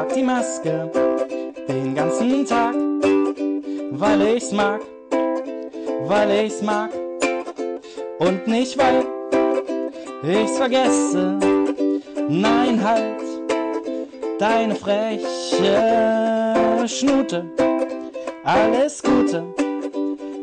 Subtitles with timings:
[0.00, 0.90] Trag die Maske
[1.68, 2.74] den ganzen Tag,
[3.90, 4.80] weil ich's mag,
[6.06, 6.88] weil ich's mag
[8.18, 9.04] und nicht weil
[10.22, 11.38] ich's vergesse.
[12.30, 13.20] Nein, halt
[14.38, 15.26] deine freche
[16.86, 17.44] Schnute.
[18.42, 19.44] Alles Gute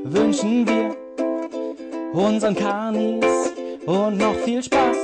[0.04, 0.96] wünschen wir
[2.14, 3.54] unseren Karnis
[3.88, 4.98] und noch viel Spaß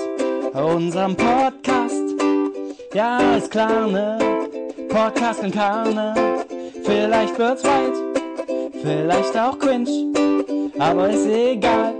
[0.53, 2.03] unserem Podcast.
[2.93, 4.32] Ja, ist klar, ne?
[4.93, 6.13] Podcast und Karne.
[6.83, 7.93] Vielleicht wird's weit,
[8.83, 10.13] vielleicht auch cringe,
[10.77, 11.95] aber ist egal.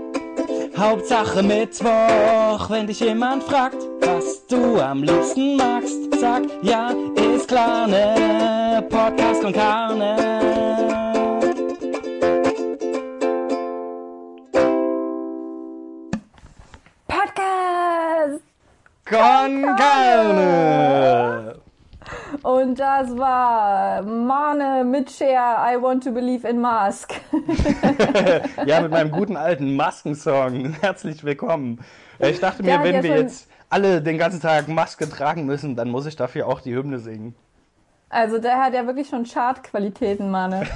[0.76, 7.88] Hauptsache Mittwoch, wenn dich jemand fragt, was du am liebsten magst, sag ja, ist klar,
[7.88, 8.84] ne?
[8.88, 10.16] Podcast und Karne.
[17.08, 18.40] Podcast!
[19.04, 20.73] Con Carne!
[22.74, 27.12] Und das war Mane mit Cher, I Want to Believe in Mask.
[28.66, 30.74] Ja, mit meinem guten alten Maskensong.
[30.80, 31.78] Herzlich willkommen.
[32.18, 35.46] Ich dachte Der mir, hat wenn ja wir jetzt alle den ganzen Tag Maske tragen
[35.46, 37.36] müssen, dann muss ich dafür auch die Hymne singen.
[38.14, 40.68] Also der hat ja wirklich schon Chartqualitäten, Mane.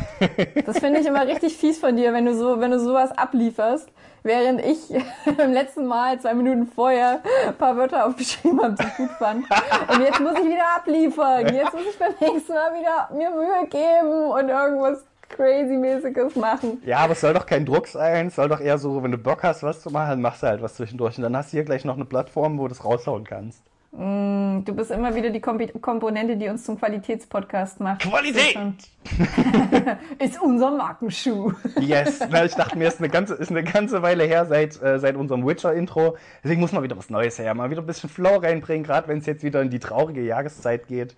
[0.67, 3.89] Das finde ich immer richtig fies von dir, wenn du so, wenn du sowas ablieferst,
[4.25, 4.79] während ich
[5.37, 9.45] beim letzten Mal zwei Minuten vorher ein paar Wörter aufgeschrieben habe, die ich gut fand.
[9.89, 11.55] Und jetzt muss ich wieder abliefern.
[11.55, 16.83] Jetzt muss ich beim nächsten Mal wieder mir Mühe geben und irgendwas crazy-mäßiges machen.
[16.85, 18.27] Ja, aber es soll doch kein Druck sein.
[18.27, 20.61] Es soll doch eher so, wenn du Bock hast, was zu machen, machst du halt
[20.61, 21.17] was zwischendurch.
[21.19, 23.63] Und dann hast du hier gleich noch eine Plattform, wo du das raushauen kannst.
[23.91, 28.03] Du bist immer wieder die Komponente, die uns zum Qualitätspodcast macht.
[28.03, 28.57] Qualität!
[30.19, 31.53] Ist unser Markenschuh.
[31.81, 32.21] Yes.
[32.29, 35.17] Na, ich dachte mir, ist eine ganze, ist eine ganze Weile her seit, äh, seit
[35.17, 36.19] unserem Witcher-Intro.
[36.45, 37.55] Deswegen muss mal wieder was Neues her.
[37.55, 40.87] Mal wieder ein bisschen Flow reinbringen, gerade wenn es jetzt wieder in die traurige Jahreszeit
[40.87, 41.17] geht.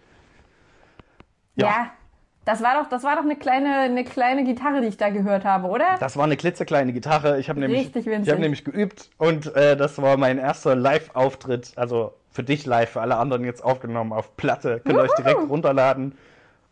[1.56, 1.90] Ja.
[2.50, 5.44] Das war doch, das war doch eine kleine, eine kleine Gitarre, die ich da gehört
[5.44, 5.84] habe, oder?
[6.00, 7.38] Das war eine klitzekleine Gitarre.
[7.38, 8.32] Ich habe nämlich, Richtig ich winzig.
[8.32, 11.74] habe nämlich geübt und äh, das war mein erster Live-Auftritt.
[11.76, 14.80] Also für dich live, für alle anderen jetzt aufgenommen auf Platte.
[14.84, 16.18] Könnt ihr euch direkt runterladen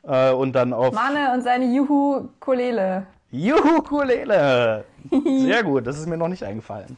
[0.02, 3.06] äh, und dann auf Mane und seine Juhu-Kolele.
[3.30, 4.84] Juhu Kulele.
[5.38, 6.96] Sehr gut, das ist mir noch nicht eingefallen.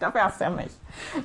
[0.00, 0.70] Dafür hast du ja mich.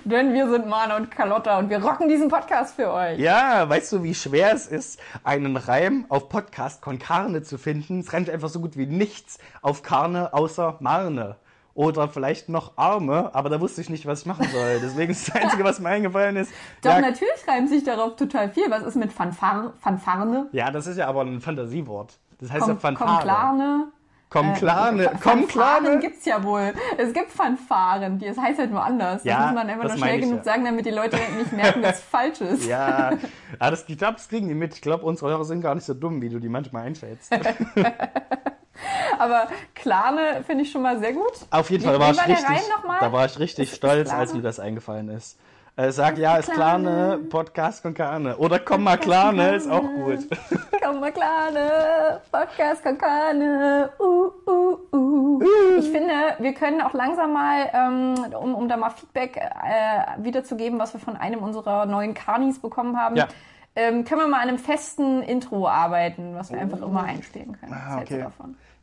[0.04, 3.20] Denn wir sind Mane und Carlotta und wir rocken diesen Podcast für euch.
[3.20, 8.00] Ja, weißt du, wie schwer es ist, einen Reim auf Podcast con Carne zu finden?
[8.00, 11.38] Es reimt einfach so gut wie nichts auf Carne außer Marne.
[11.74, 14.80] Oder vielleicht noch Arme, aber da wusste ich nicht, was ich machen soll.
[14.82, 16.50] Deswegen ist das Einzige, was mir eingefallen ist.
[16.82, 18.72] Doch, ja, natürlich reimt sich darauf total viel.
[18.72, 20.48] Was ist mit Fanfar Fanfarne?
[20.54, 22.18] ja, das ist ja aber ein Fantasiewort.
[22.40, 23.88] Das heißt ja Komm, Fanfare.
[24.36, 25.06] Komm klarne.
[25.06, 25.22] Komm klarne.
[25.22, 26.00] Komm Fanfaren klarne.
[26.00, 26.74] gibt's ja wohl.
[26.98, 29.24] Es gibt Fanfaren, die, das heißt halt nur anders.
[29.24, 30.44] Ja, das muss man einfach nur schnell genug ja.
[30.44, 32.66] sagen, damit die Leute nicht merken, dass es falsch ist.
[32.66, 33.14] Ja,
[33.60, 34.74] ah, das, ich glaube, das kriegen die mit.
[34.74, 37.32] Ich glaube, unsere Hörer sind gar nicht so dumm, wie du die manchmal einschätzt.
[39.18, 41.34] Aber Klane finde ich schon mal sehr gut.
[41.50, 42.62] Auf jeden Fall wie war ich richtig,
[43.00, 45.38] da war ich richtig stolz, als mir das eingefallen ist.
[45.78, 46.90] Äh, sag ja, ist Klane.
[46.90, 48.38] Klane, Podcast con Carne.
[48.38, 50.20] Oder komm mal Klane, ist auch gut.
[50.82, 53.90] Komm mal Klane, Podcast Kankane.
[54.00, 55.42] Uh, uh, uh.
[55.78, 60.80] Ich finde, wir können auch langsam mal, ähm, um, um da mal Feedback äh, wiederzugeben,
[60.80, 63.28] was wir von einem unserer neuen Karnis bekommen haben, Ja.
[63.76, 67.74] ähm, können wir mal an einem festen Intro arbeiten, was wir einfach immer einspielen können.
[67.74, 68.26] Ah, okay.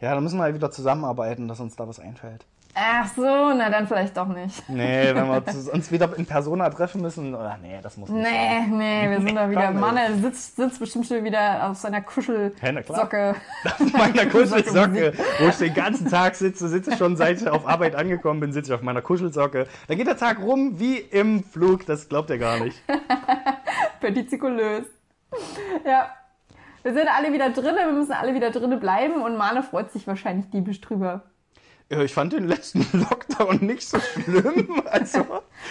[0.00, 2.44] Ja, da müssen wir halt wieder zusammenarbeiten, dass uns da was einfällt.
[2.75, 4.66] Ach so, na dann vielleicht doch nicht.
[4.69, 5.43] Nee, wenn wir
[5.75, 8.78] uns wieder in Persona treffen müssen, oder nee, das muss nicht Nee, sein.
[8.78, 9.71] nee, wir sind da wieder.
[9.72, 12.03] Mann, er sitzt, sitzt bestimmt schon wieder auf seiner Ja.
[12.03, 13.34] Kuschelsocke.
[13.65, 17.69] Auf meiner Kuschelsocke, wo ich den ganzen Tag sitze, sitze ich schon seit ich auf
[17.69, 19.66] Arbeit angekommen bin, sitze ich auf meiner Kuschelsocke.
[19.88, 22.82] Da geht der Tag rum wie im Flug, das glaubt ihr gar nicht.
[24.00, 24.87] Petizikulös.
[25.85, 26.08] Ja.
[26.82, 30.06] Wir sind alle wieder drinne, wir müssen alle wieder drinne bleiben und Mane freut sich
[30.06, 31.23] wahrscheinlich diebisch drüber.
[31.93, 34.83] Ja, Ich fand den letzten Lockdown nicht so schlimm.
[34.91, 35.27] Also,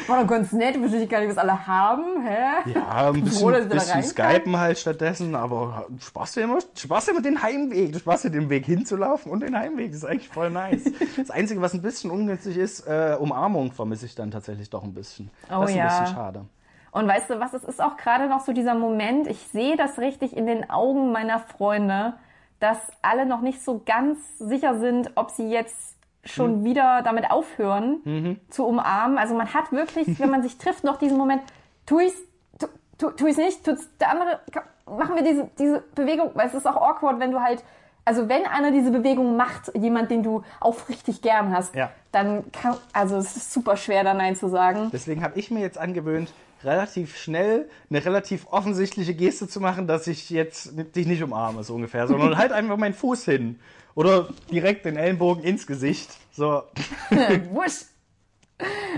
[0.08, 2.72] War doch ganz nett, wüsste ich gar nicht, was alle haben, hä?
[2.76, 4.04] ja, ein bisschen, da bisschen.
[4.04, 7.94] Skypen halt stattdessen, aber Spaß dir immer, Spaß dir mit den Heimweg.
[7.94, 9.88] Du Spaß dir den Weg hinzulaufen und den Heimweg.
[9.88, 10.84] Das ist eigentlich voll nice.
[11.18, 14.94] Das Einzige, was ein bisschen ungünstig ist, äh, Umarmung vermisse ich dann tatsächlich doch ein
[14.94, 15.32] bisschen.
[15.50, 15.84] Oh das ist ja.
[15.84, 16.46] ein bisschen schade.
[16.92, 19.98] Und weißt du was, es ist auch gerade noch so dieser Moment, ich sehe das
[19.98, 22.14] richtig in den Augen meiner Freunde,
[22.60, 25.91] dass alle noch nicht so ganz sicher sind, ob sie jetzt
[26.24, 26.64] schon Hm.
[26.66, 28.40] wieder damit aufhören Mhm.
[28.50, 29.18] zu umarmen.
[29.18, 31.42] Also man hat wirklich, wenn man sich trifft, noch diesen Moment,
[31.86, 32.16] tu ich's,
[32.60, 34.40] tu, tu, tu ich's nicht, tut's der andere,
[34.86, 37.64] machen wir diese, diese Bewegung, weil es ist auch awkward, wenn du halt,
[38.06, 41.92] also wenn einer diese Bewegung macht, jemand, den du aufrichtig gern hast, Ja.
[42.12, 44.90] dann kann, also es ist super schwer, da Nein zu sagen.
[44.94, 46.34] Deswegen habe ich mir jetzt angewöhnt,
[46.64, 51.74] relativ schnell eine relativ offensichtliche Geste zu machen, dass ich jetzt dich nicht umarme, so
[51.74, 53.60] ungefähr, sondern halt einfach meinen Fuß hin.
[53.96, 56.10] Oder direkt den Ellenbogen ins Gesicht.
[56.32, 56.64] So.
[57.52, 57.86] Wusch.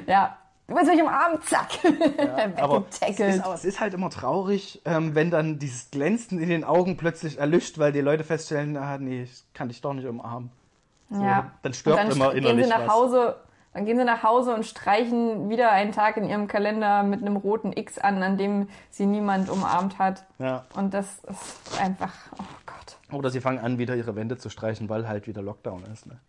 [0.08, 0.38] Ja,
[0.68, 1.70] du willst mich umarmen, zack.
[1.84, 6.50] Ja, aber es ist, es ist halt immer traurig, ähm, wenn dann dieses Glänzen in
[6.50, 10.08] den Augen plötzlich erlischt, weil die Leute feststellen, ah nee, ich kann dich doch nicht
[10.08, 10.52] umarmen.
[11.10, 11.52] Ja.
[11.62, 12.94] dann stirbt dann immer gehen innerlich sie nach was.
[12.94, 13.36] Hause,
[13.74, 17.38] dann gehen sie nach Hause und streichen wieder einen Tag in ihrem Kalender mit einem
[17.38, 20.26] roten X an, an dem sie niemand umarmt hat.
[20.40, 20.66] Ja.
[20.76, 22.83] Und das ist einfach, oh Gott.
[23.16, 26.06] Oder sie fangen an, wieder ihre Wände zu streichen, weil halt wieder Lockdown ist.
[26.06, 26.20] Ne?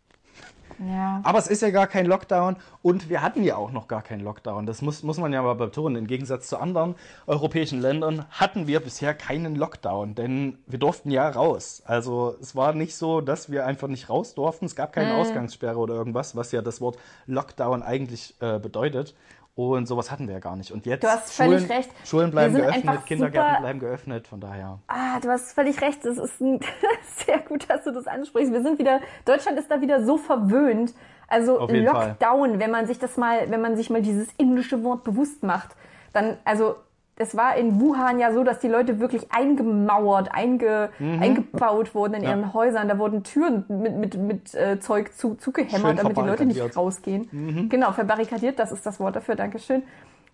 [0.78, 1.20] Ja.
[1.22, 4.20] Aber es ist ja gar kein Lockdown und wir hatten ja auch noch gar keinen
[4.20, 4.66] Lockdown.
[4.66, 5.96] Das muss, muss man ja mal betonen.
[5.96, 6.96] Im Gegensatz zu anderen
[7.26, 11.82] europäischen Ländern hatten wir bisher keinen Lockdown, denn wir durften ja raus.
[11.86, 14.66] Also es war nicht so, dass wir einfach nicht raus durften.
[14.66, 19.14] Es gab keine Ausgangssperre oder irgendwas, was ja das Wort Lockdown eigentlich äh, äh,
[19.56, 20.72] Und sowas hatten wir ja gar nicht.
[20.72, 21.90] Und jetzt Du hast Schulen, völlig recht.
[22.04, 24.80] Schulen bleiben geöffnet, Kindergärten bleiben geöffnet, von daher.
[24.88, 26.04] Ah, du hast völlig recht.
[26.04, 26.58] Es ist ein,
[27.24, 28.52] sehr gut, dass du das ansprichst.
[28.52, 30.92] Wir sind wieder, Deutschland ist da wieder so verwöhnt.
[31.28, 32.08] Also jeden Fall.
[32.08, 35.76] Lockdown, wenn man sich das mal, wenn man sich mal dieses englische Wort bewusst macht,
[36.12, 36.76] dann, also
[37.16, 42.20] es war in Wuhan ja so, dass die Leute wirklich eingemauert, einge, eingebaut wurden in
[42.22, 42.24] Mhm.
[42.26, 42.30] Ja.
[42.30, 42.88] ihren Häusern.
[42.88, 47.68] Da wurden Türen mit, mit, mit äh, Zeug zu, zugehämmert, damit die Leute nicht rausgehen.
[47.70, 49.82] Genau, verbarrikadiert, das ist das Wort dafür, Dankeschön.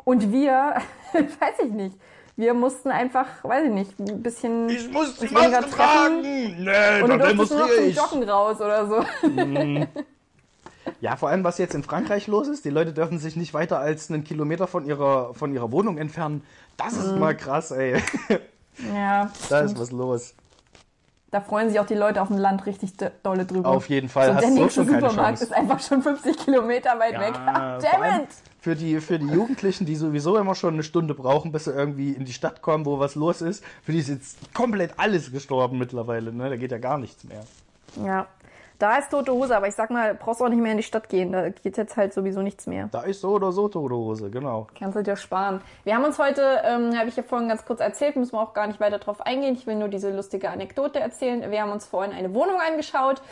[0.05, 0.77] Und wir,
[1.13, 1.97] weiß ich nicht,
[2.37, 6.23] wir mussten einfach, weiß ich nicht, ein bisschen Ich muss die Maske tragen!
[6.23, 7.91] Nee, Und da du durftest nur noch zum.
[7.91, 9.05] Joggen raus oder so.
[11.01, 12.65] Ja, vor allem, was jetzt in Frankreich los ist.
[12.65, 16.43] Die Leute dürfen sich nicht weiter als einen Kilometer von ihrer, von ihrer Wohnung entfernen.
[16.77, 17.19] Das ist Mhm.
[17.21, 17.97] mal krass, ey.
[18.95, 20.35] Ja, Da ist was los.
[21.31, 23.69] da freuen sich auch die Leute auf dem Land richtig do- dolle drüber.
[23.69, 24.29] Auf jeden Fall.
[24.29, 27.35] So, Hast der so nächste Supermarkt ist einfach schon 50 Kilometer weit weg.
[27.35, 28.29] vor Damn it!
[28.63, 32.13] Für die, für die Jugendlichen, die sowieso immer schon eine Stunde brauchen, bis sie irgendwie
[32.13, 35.79] in die Stadt kommen, wo was los ist, für die ist jetzt komplett alles gestorben
[35.79, 36.33] mittlerweile.
[36.33, 36.49] Ne?
[36.51, 37.43] Da geht ja gar nichts mehr.
[38.05, 38.27] Ja,
[38.81, 41.09] da ist tote Hose, aber ich sag mal, brauchst auch nicht mehr in die Stadt
[41.09, 41.33] gehen.
[41.33, 42.89] Da geht jetzt halt sowieso nichts mehr.
[42.91, 44.67] Da ist so oder so tote Hose, genau.
[44.77, 45.61] Kannst du dir sparen.
[45.85, 48.55] Wir haben uns heute, ähm, habe ich ja vorhin ganz kurz erzählt, müssen wir auch
[48.55, 49.55] gar nicht weiter drauf eingehen.
[49.55, 51.51] Ich will nur diese lustige Anekdote erzählen.
[51.51, 53.23] Wir haben uns vorhin eine Wohnung angeschaut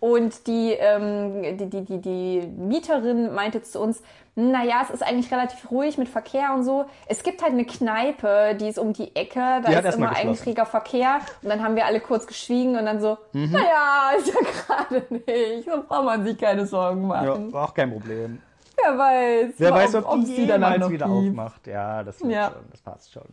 [0.00, 4.02] und die, ähm, die, die, die, die Mieterin meinte zu uns,
[4.38, 6.84] naja, es ist eigentlich relativ ruhig mit Verkehr und so.
[7.06, 10.44] Es gibt halt eine Kneipe, die ist um die Ecke, da Die ist immer eigentlich
[10.44, 11.20] reger Verkehr.
[11.42, 13.52] Und dann haben wir alle kurz geschwiegen und dann so, Mhm.
[13.52, 14.34] naja, ist ja
[14.66, 15.64] gerade nicht.
[15.70, 17.52] So braucht man sich keine Sorgen Ja, machen.
[17.52, 18.42] war auch kein Problem.
[18.76, 19.54] Wer weiß.
[19.56, 21.16] Wer weiß, ob, ob die sie danach jemals noch wieder gibt.
[21.30, 21.66] aufmacht.
[21.66, 22.44] Ja, das wird Ja.
[22.50, 23.24] schon, das passt schon.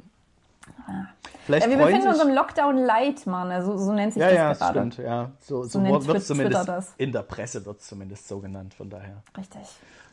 [1.46, 3.52] Vielleicht Ja, wir freuen befinden uns im Lockdown Light, Mann.
[3.52, 4.80] Also, so nennt sich Ja, das ja, gerade.
[4.80, 5.32] stimmt, ja.
[5.40, 6.94] So, so, nennt wird es zumindest das.
[6.98, 9.24] in der Presse wird es zumindest so genannt, von daher.
[9.38, 9.62] Richtig.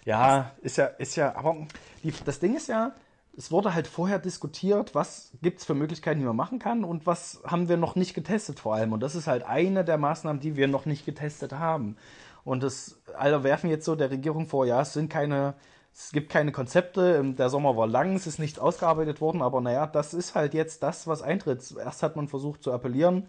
[0.05, 1.56] Ja, ist ja, ist ja, aber
[2.02, 2.93] die, das Ding ist ja,
[3.37, 7.06] es wurde halt vorher diskutiert, was gibt es für Möglichkeiten, die man machen kann und
[7.06, 8.93] was haben wir noch nicht getestet vor allem.
[8.93, 11.96] Und das ist halt eine der Maßnahmen, die wir noch nicht getestet haben.
[12.44, 15.55] Und das, alle werfen jetzt so der Regierung vor, ja, es sind keine,
[15.95, 19.87] es gibt keine Konzepte, der Sommer war lang, es ist nichts ausgearbeitet worden, aber naja,
[19.87, 21.75] das ist halt jetzt das, was eintritt.
[21.79, 23.29] Erst hat man versucht zu appellieren,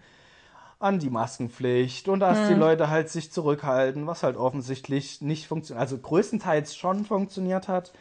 [0.79, 5.81] an die Maskenpflicht und dass die Leute halt sich zurückhalten, was halt offensichtlich nicht funktioniert,
[5.81, 7.93] also größtenteils schon funktioniert hat.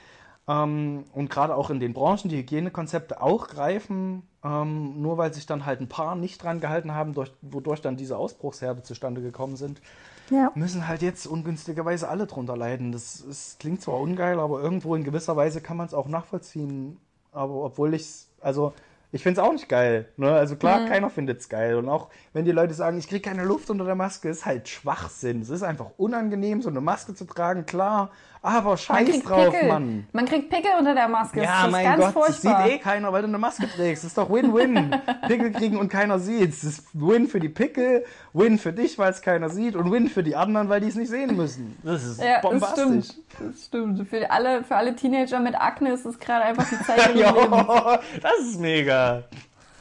[0.49, 5.47] Ähm, und gerade auch in den Branchen die Hygienekonzepte auch greifen, ähm, nur weil sich
[5.47, 9.57] dann halt ein paar nicht dran gehalten haben, durch, wodurch dann diese Ausbruchsherde zustande gekommen
[9.57, 9.83] sind,
[10.31, 10.53] Ja.
[10.55, 12.93] müssen halt jetzt ungünstigerweise alle drunter leiden.
[12.93, 16.99] Das ist, klingt zwar ungeil, aber irgendwo in gewisser Weise kann man es auch nachvollziehen.
[17.33, 18.73] Aber obwohl ich es, also
[19.13, 20.09] ich finde es auch nicht geil.
[20.17, 20.33] Ne?
[20.33, 21.75] Also klar, keiner findet es geil.
[21.77, 24.69] Und auch wenn die Leute sagen, ich kriege keine Luft unter der Maske, ist halt
[24.69, 25.43] Schwachsinn.
[25.43, 28.11] Es ist einfach unangenehm, so eine Maske zu tragen, klar.
[28.43, 29.69] Aber scheiß drauf, Pickel.
[29.69, 30.07] Mann.
[30.13, 31.43] Man kriegt Pickel unter der Maske.
[31.43, 32.65] Ja, das ist mein ganz Gott, das furchtbar.
[32.65, 34.03] sieht eh keiner, weil du eine Maske trägst.
[34.03, 34.97] Das ist doch Win-Win.
[35.29, 36.49] Pickel kriegen und keiner sieht.
[36.49, 40.09] Das ist Win für die Pickel, Win für dich, weil es keiner sieht und Win
[40.09, 41.77] für die anderen, weil die es nicht sehen müssen.
[41.83, 42.85] Das ist ja, das bombastisch.
[42.85, 43.15] stimmt.
[43.39, 44.09] Das stimmt.
[44.09, 47.15] Für alle, für alle Teenager mit Akne ist es gerade einfach die Zeit.
[47.21, 49.25] Ja, das ist mega.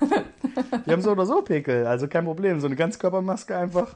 [0.86, 2.60] Die haben so oder so Pickel, also kein Problem.
[2.60, 3.96] So eine Ganzkörpermaske einfach.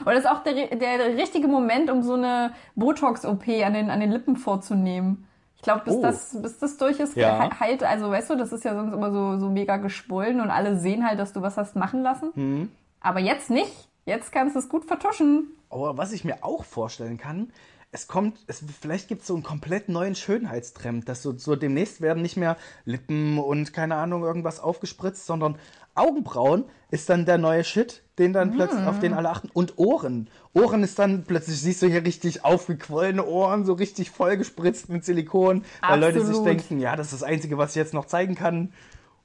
[0.00, 4.00] Und das ist auch der, der richtige Moment, um so eine Botox-OP an den, an
[4.00, 5.26] den Lippen vorzunehmen.
[5.56, 6.02] Ich glaube, bis, Oh.
[6.02, 7.50] das, bis das durch ist, Ja.
[7.60, 10.78] halt, also weißt du, das ist ja sonst immer so, so mega geschwollen und alle
[10.78, 12.30] sehen halt, dass du was hast machen lassen.
[12.34, 12.70] Mhm.
[13.00, 13.72] Aber jetzt nicht.
[14.06, 15.48] Jetzt kannst du es gut vertuschen.
[15.68, 17.52] Aber was ich mir auch vorstellen kann,
[17.92, 22.00] es kommt, es, vielleicht gibt es so einen komplett neuen Schönheitstrend, dass so, so demnächst
[22.00, 25.56] werden nicht mehr Lippen und keine Ahnung irgendwas aufgespritzt, sondern
[25.94, 29.48] Augenbrauen ist dann der neue Shit, den dann plötzlich, auf den alle achten.
[29.52, 30.28] Und Ohren.
[30.52, 35.64] Ohren ist dann plötzlich, siehst du hier richtig aufgequollene Ohren, so richtig vollgespritzt mit Silikon,
[35.80, 36.46] weil Leute sich Absolut.
[36.46, 38.72] denken, ja, das ist das Einzige, was ich jetzt noch zeigen kann.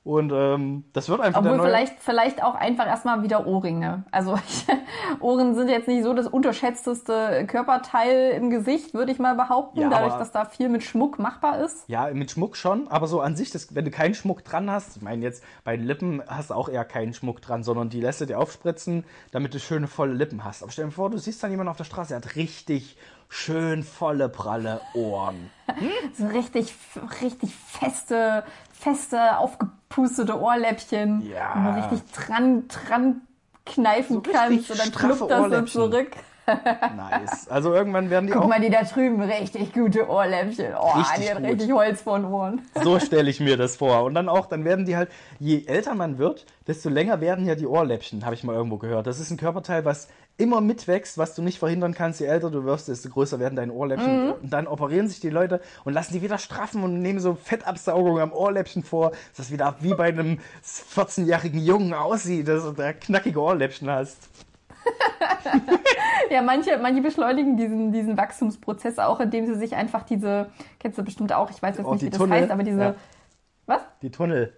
[0.05, 4.03] Und ähm, das wird einfach Obwohl vielleicht, vielleicht auch einfach erstmal wieder Ohrringe.
[4.11, 4.37] Also
[5.19, 9.89] Ohren sind jetzt nicht so das unterschätzteste Körperteil im Gesicht, würde ich mal behaupten, Ja,
[9.89, 11.89] dadurch, aber- dass da viel mit Schmuck machbar ist.
[11.89, 14.97] Ja, mit Schmuck schon, aber so an sich, das, wenn du keinen Schmuck dran hast,
[14.97, 17.99] ich meine jetzt bei den Lippen hast du auch eher keinen Schmuck dran, sondern die
[17.99, 20.61] lässt du dir aufspritzen, damit du schöne volle Lippen hast.
[20.61, 22.95] Aber stell dir vor, du siehst dann jemanden auf der Straße, der hat richtig
[23.29, 25.49] schön volle, pralle Ohren.
[26.17, 26.73] So richtig,
[27.21, 31.27] richtig feste, feste, aufgepustete Ohrläppchen.
[31.29, 31.51] Ja.
[31.55, 33.21] Wo man richtig dran, dran
[33.65, 36.11] kneifen So kannst und dann kluppt das so zurück.
[36.47, 37.47] Nice.
[37.47, 38.47] Also irgendwann werden die Guck auch.
[38.47, 40.73] mal, die da drüben, richtig gute Ohrläppchen.
[40.79, 42.61] Oh, Richtig die hat richtig Holz vor den Ohren.
[42.83, 44.03] So stelle ich mir das vor.
[44.03, 47.55] Und dann auch, dann werden die halt, je älter man wird, desto länger werden ja
[47.55, 49.07] die Ohrläppchen, habe ich mal irgendwo gehört.
[49.07, 52.19] Das ist ein Körperteil, was immer mitwächst, was du nicht verhindern kannst.
[52.19, 54.31] Je älter du wirst, desto größer werden deine Ohrläppchen.
[54.33, 58.19] Und dann operieren sich die Leute und lassen die wieder straffen und nehmen so Fettabsaugung
[58.19, 62.91] am Ohrläppchen vor, dass das wieder wie bei einem 14-jährigen Jungen aussieht, dass du da
[62.93, 64.29] knackige Ohrläppchen hast.
[66.31, 70.47] Ja, manche, manche beschleunigen diesen, diesen Wachstumsprozess auch, indem sie sich einfach diese,
[70.79, 72.39] kennst du bestimmt auch, ich weiß jetzt Oh, nicht, wie das Tunnel.
[72.41, 72.95] heißt, aber diese, Ja.
[73.67, 73.81] was?
[74.01, 74.53] Die Tunnel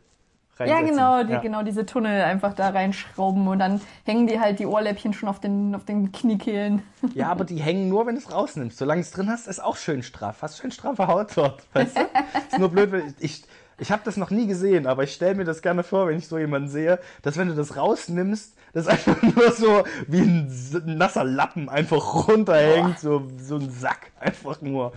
[0.59, 0.87] Ja, reinsetzen.
[0.95, 1.39] genau, die, Ja.
[1.39, 5.39] genau, diese Tunnel einfach da reinschrauben und dann hängen die halt die Ohrläppchen schon auf
[5.39, 6.81] den, auf den Kniekehlen.
[7.13, 8.77] Ja, aber die hängen nur, wenn du es rausnimmst.
[8.77, 10.37] Solange es drin hast, ist auch schön straff.
[10.41, 11.63] Hast schön straffe Haut dort.
[11.73, 12.01] Weißt du?
[12.01, 13.43] ist nur blöd, wenn ich.
[13.79, 16.27] Ich habe das noch nie gesehen, aber ich stelle mir das gerne vor, wenn ich
[16.27, 20.51] so jemanden sehe, dass wenn du das rausnimmst, das einfach nur so wie ein
[20.85, 24.93] nasser Lappen einfach runterhängt, so, so ein Sack einfach nur.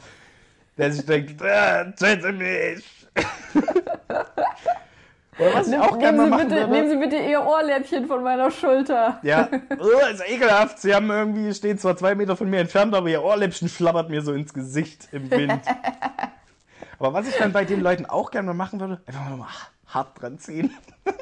[0.78, 3.06] Der sich denkt, äh, töte mich.
[5.40, 6.72] Oder was ich auch gerne Nehmen Sie, machen bitte, würde.
[6.72, 9.18] nehmen Sie bitte Ihr Ohrläppchen von meiner Schulter.
[9.22, 10.78] Ja, oh, ist ekelhaft.
[10.80, 14.22] Sie haben irgendwie, stehen zwar zwei Meter von mir entfernt, aber ihr Ohrläppchen schlabbert mir
[14.22, 15.62] so ins Gesicht im Wind.
[16.98, 19.48] aber was ich dann bei den Leuten auch gerne mal machen würde, einfach mal
[19.86, 20.74] hart dran ziehen.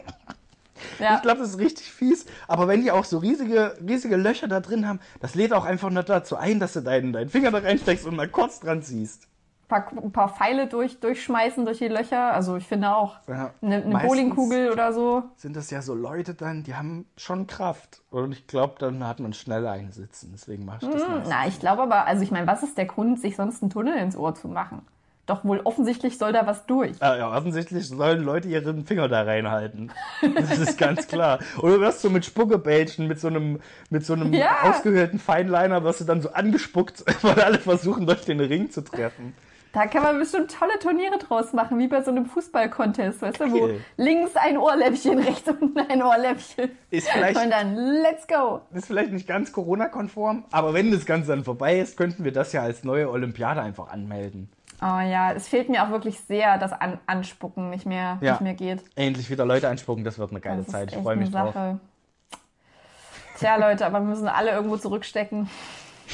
[1.01, 1.17] Ja.
[1.17, 2.27] Ich glaube, das ist richtig fies.
[2.47, 5.91] Aber wenn die auch so riesige, riesige Löcher da drin haben, das lädt auch einfach
[5.91, 9.28] nur dazu ein, dass du deinen, deinen Finger da reinsteckst und mal kurz dran ziehst.
[9.71, 12.33] Ein paar, ein paar Pfeile durch, durchschmeißen durch die Löcher.
[12.33, 15.25] Also ich finde auch Ja, eine, eine Bowlingkugel oder so.
[15.37, 18.01] Sind das ja so Leute dann, die haben schon Kraft.
[18.11, 20.31] Und ich glaube, dann hat man schnell einsitzen.
[20.33, 21.29] Deswegen mache ich das meistens.
[21.29, 23.97] Na, ich glaube aber, also ich meine, was ist der Grund, sich sonst einen Tunnel
[23.99, 24.87] ins Ohr zu machen?
[25.27, 26.97] Doch wohl offensichtlich soll da was durch.
[27.03, 29.93] Ah, ja, offensichtlich sollen Leute ihren Finger da reinhalten.
[30.23, 31.41] Das ist ganz klar.
[31.61, 33.61] Oder du wirst so mit Spuckebällchen, mit so einem,
[33.91, 34.63] mit so einem Ja.
[34.63, 39.35] ausgehöhlten Feinliner, wirst du dann so angespuckt, weil alle versuchen, durch den Ring zu treffen.
[39.73, 43.53] Da kann man bestimmt tolle Turniere draus machen, wie bei so einem Fußball-Contest, weißt du,
[43.53, 46.71] wo links ein Ohrläppchen, rechts unten ein Ohrläppchen.
[46.91, 48.63] Ist vielleicht, Und dann let's go.
[48.73, 52.53] ist vielleicht nicht ganz Corona-konform, aber wenn das Ganze dann vorbei ist, könnten wir das
[52.53, 54.49] ja als neue Olympiade einfach anmelden.
[54.81, 58.33] Oh ja, es fehlt mir auch wirklich sehr, dass An Anspucken nicht mehr, Ja.
[58.33, 58.83] nicht mehr geht.
[58.95, 60.93] Endlich wieder Leute anspucken, das wird eine geile Zeit.
[60.93, 61.55] Ich freue mich drauf.
[63.39, 65.49] Tja, Leute, aber wir müssen alle irgendwo zurückstecken.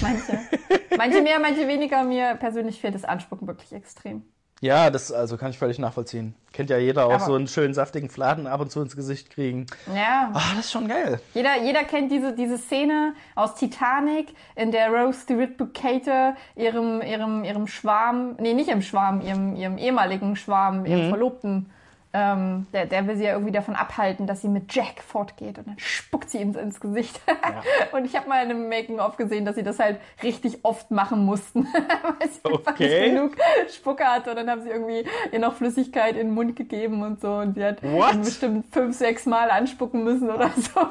[0.00, 0.38] Manche,
[0.96, 2.04] manche mehr, manche weniger.
[2.04, 4.22] Mir persönlich fehlt das Anspucken wirklich extrem.
[4.60, 6.34] Ja, das also kann ich völlig nachvollziehen.
[6.52, 9.28] Kennt ja jeder auch Aber- so einen schönen saftigen Fladen ab und zu ins Gesicht
[9.30, 9.66] kriegen.
[9.94, 11.20] Ja, Ah, das ist schon geil.
[11.34, 17.44] jeder, jeder kennt diese, diese Szene aus Titanic, in der Rose Stewart Bukater ihrem, ihrem,
[17.44, 20.86] ihrem Schwarm, nee, nicht ihrem Schwarm, ihrem, ihrem ehemaligen Schwarm, Mhm.
[20.86, 21.70] ihrem Verlobten,
[22.14, 25.66] ähm, der, der will sie ja irgendwie davon abhalten, dass sie mit Jack fortgeht und
[25.66, 27.20] dann spuckt sie ihm ins Gesicht.
[27.92, 31.24] Und ich habe mal in einem Making-of gesehen, dass sie das halt richtig oft machen
[31.24, 33.00] mussten, weil sie einfach Okay.
[33.00, 33.32] nicht genug
[33.68, 37.20] Spucke hatte und dann haben sie irgendwie ihr noch Flüssigkeit in den Mund gegeben und
[37.20, 37.80] so und sie hat
[38.22, 40.80] bestimmt fünf, sechs Mal anspucken müssen oder so.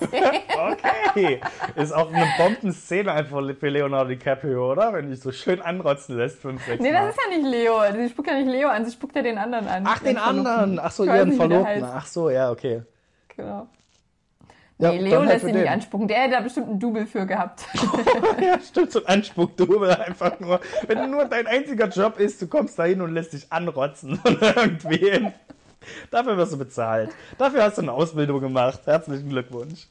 [0.00, 1.40] Okay.
[1.74, 4.92] Ist auch eine Bombenszene einfach für Leonardo DiCaprio, oder?
[4.92, 7.06] Wenn die so schön anrotzen lässt, fünf, sechs nee, Mal.
[7.06, 7.80] das ist ja nicht Leo.
[7.92, 9.84] Sie spuckt ja nicht Leo an, sie spuckt ja den anderen an.
[9.86, 10.45] Ach, den Verlobten.
[10.46, 10.78] Anderen.
[10.82, 11.84] Ach so, ihren Verlobten.
[11.84, 12.82] Ach so, ja, okay.
[13.36, 13.68] Genau.
[14.78, 16.06] Ja, Nee, dann Leo halt lässt für ihn nicht anspucken.
[16.06, 17.64] Der hätte da bestimmt einen Double für gehabt.
[18.42, 20.60] ja, stimmt, so ein Anspuckdubel einfach nur.
[20.86, 24.38] Wenn nur dein einziger Job ist, du kommst da hin und lässt dich anrotzen von
[24.40, 25.32] irgendwem.
[26.10, 27.10] Dafür wirst du bezahlt.
[27.38, 28.80] Dafür hast du eine Ausbildung gemacht.
[28.84, 29.86] Herzlichen Glückwunsch.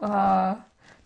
[0.00, 0.56] Ah,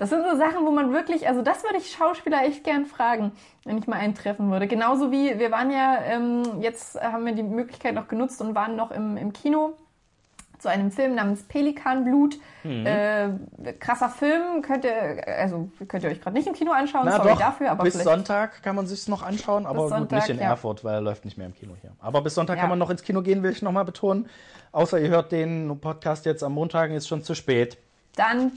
[0.01, 3.33] Das sind so Sachen, wo man wirklich, also das würde ich Schauspieler echt gern fragen,
[3.67, 4.67] wenn ich mal einen treffen würde.
[4.67, 8.77] Genauso wie wir waren ja, ähm, jetzt haben wir die Möglichkeit noch genutzt und waren
[8.77, 9.75] noch im, im Kino
[10.59, 12.39] zu einem Film namens Pelikanblut.
[12.65, 12.87] Mhm.
[12.87, 13.29] Äh,
[13.79, 17.33] krasser Film, könnt ihr, also könnt ihr euch gerade nicht im Kino anschauen, Na sorry
[17.33, 18.03] doch, dafür, aber bis.
[18.03, 20.49] Sonntag kann man sich's noch anschauen, aber gut, Sonntag, nicht in ja.
[20.49, 21.91] Erfurt, weil er läuft nicht mehr im Kino hier.
[22.01, 22.63] Aber bis Sonntag Ja.
[22.63, 24.31] kann man noch ins Kino gehen, will ich nochmal betonen.
[24.73, 27.77] Außer ihr hört den Podcast jetzt am Montag, ist schon zu spät.
[28.21, 28.53] Dann,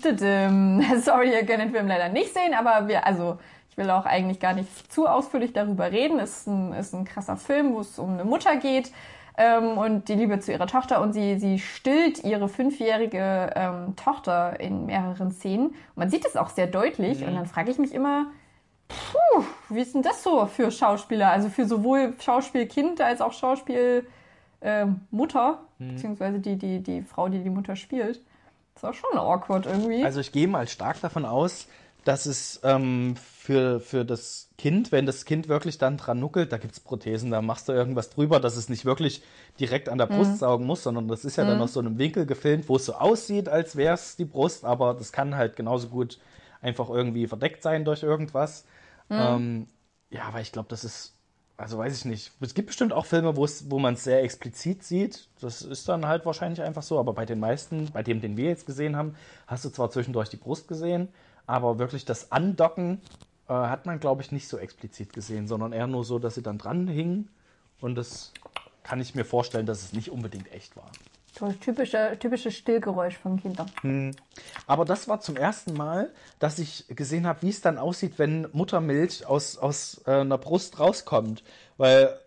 [1.01, 3.38] sorry, ihr könnt den Film leider nicht sehen, aber wir, also,
[3.70, 6.20] ich will auch eigentlich gar nicht zu ausführlich darüber reden.
[6.20, 8.91] Es ist ein, ist ein krasser Film, wo es um eine Mutter geht
[9.36, 14.60] ähm, und die Liebe zu ihrer Tochter und sie, sie stillt ihre fünfjährige ähm, Tochter
[14.60, 15.67] in mehreren Szenen.
[15.70, 17.29] Und man sieht es auch sehr deutlich Mhm.
[17.29, 18.27] und dann frage ich mich immer,
[18.88, 21.32] puh, wie ist denn das so für Schauspieler?
[21.32, 24.05] Also für sowohl Schauspielkind als auch Schauspielmutter,
[24.62, 25.89] ähm, Mutter, Mhm.
[25.96, 28.22] beziehungsweise die, die, die Frau, die die Mutter spielt.
[28.74, 30.03] Das war schon awkward irgendwie.
[30.03, 31.68] Also ich gehe mal stark davon aus,
[32.03, 36.58] dass es ähm, für, für das Kind, wenn das Kind wirklich dann dran nuckelt, da
[36.58, 39.24] gibt's Prothesen, da machst du irgendwas drüber, dass es nicht wirklich
[39.60, 42.25] direkt an der Brust saugen muss, sondern das ist ja dann aus so einem Winkel
[42.25, 45.88] gefilmt, wo es so aussieht, als wäre es die Brust, aber das kann halt genauso
[45.89, 46.20] gut
[46.62, 48.65] einfach irgendwie verdeckt sein durch irgendwas.
[49.10, 49.68] Ähm,
[50.10, 51.12] ja, aber ich glaube, das ist,
[51.57, 52.31] also weiß ich nicht.
[52.39, 55.27] Es gibt bestimmt auch Filme, wo man es sehr explizit sieht.
[55.39, 57.00] Das ist dann halt wahrscheinlich einfach so.
[57.00, 59.15] Aber bei den meisten, bei dem, den wir jetzt gesehen haben,
[59.48, 61.10] hast du zwar zwischendurch die Brust gesehen,
[61.45, 63.01] aber wirklich das Andocken
[63.48, 66.43] äh, hat man, glaube ich, nicht so explizit gesehen, sondern eher nur so, dass sie
[66.43, 67.29] dann dran hingen.
[67.81, 68.33] Und das
[68.81, 70.91] kann ich mir vorstellen, dass es nicht unbedingt echt war.
[71.40, 74.16] Das typische, typische Stillgeräusch von Kindern.
[74.68, 78.48] Aber das war zum ersten Mal, dass ich gesehen habe, wie es dann aussieht, wenn
[78.52, 81.44] Muttermilch aus, aus äh, einer Brust rauskommt.
[81.78, 82.20] Weil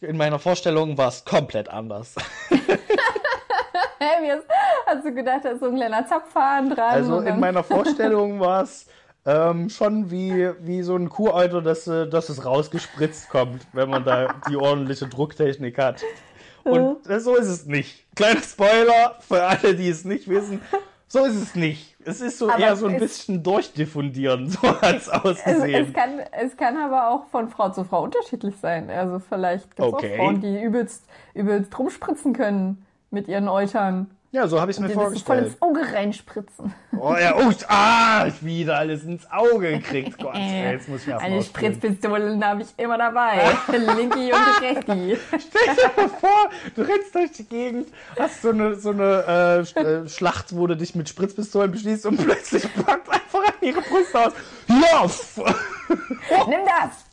[0.00, 2.14] in meiner Vorstellung war es komplett anders.
[2.48, 4.32] Hä, wie
[4.86, 6.90] hast, du gedacht, da ist so ein kleiner Zapfhahn dran?
[6.90, 8.86] Also in meiner Vorstellung war es
[9.26, 14.04] ähm, schon wie, wie so ein Kuhauto, dass, äh, dass es rausgespritzt kommt, wenn man
[14.04, 16.02] da die ordentliche Drucktechnik hat.
[16.64, 18.04] Und äh, so ist es nicht.
[18.16, 20.60] Kleiner Spoiler für alle, die es nicht wissen.
[21.08, 21.94] So ist es nicht.
[22.04, 24.48] Es ist so Aber eher so ein es- bisschen durchdiffundieren.
[24.50, 25.86] So hat es es, ausgesehen.
[25.88, 28.90] es, kann, es kann aber auch von Frau zu Frau unterschiedlich sein.
[28.90, 30.12] Also vielleicht gibt es Okay.
[30.14, 31.04] auch Frauen, die übelst,
[31.34, 34.10] übelst rumspritzen können mit ihren Eutern.
[34.34, 35.46] Ja, so habe ich es mir das voll vorgestellt.
[35.46, 36.74] ins Auge reinspritzen.
[36.98, 40.18] Oh ja, oh, ah, ich wieder alles ins Auge gekriegt.
[40.22, 41.40] Gott, jetzt muss ich mir Eine.
[41.40, 43.48] Spritzpistole habe ich immer dabei.
[43.68, 45.16] Linky und Recky.
[45.38, 47.86] Stell dir mal vor, du rennst durch die Gegend,
[48.18, 52.16] hast so eine, so eine äh, äh, Schlacht, wo du dich mit Spritzpistolen beschließt und
[52.16, 54.32] plötzlich packt einfach an ihre Brust aus.
[54.66, 55.04] Ja!
[55.04, 55.40] f-
[56.48, 57.04] Nimm das!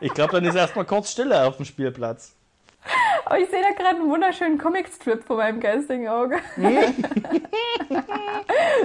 [0.00, 2.34] Ich glaube, dann ist erstmal kurz Stille auf dem Spielplatz.
[3.30, 6.38] Oh, ich sehe da gerade einen wunderschönen Comicstrip vor meinem geistigen Auge.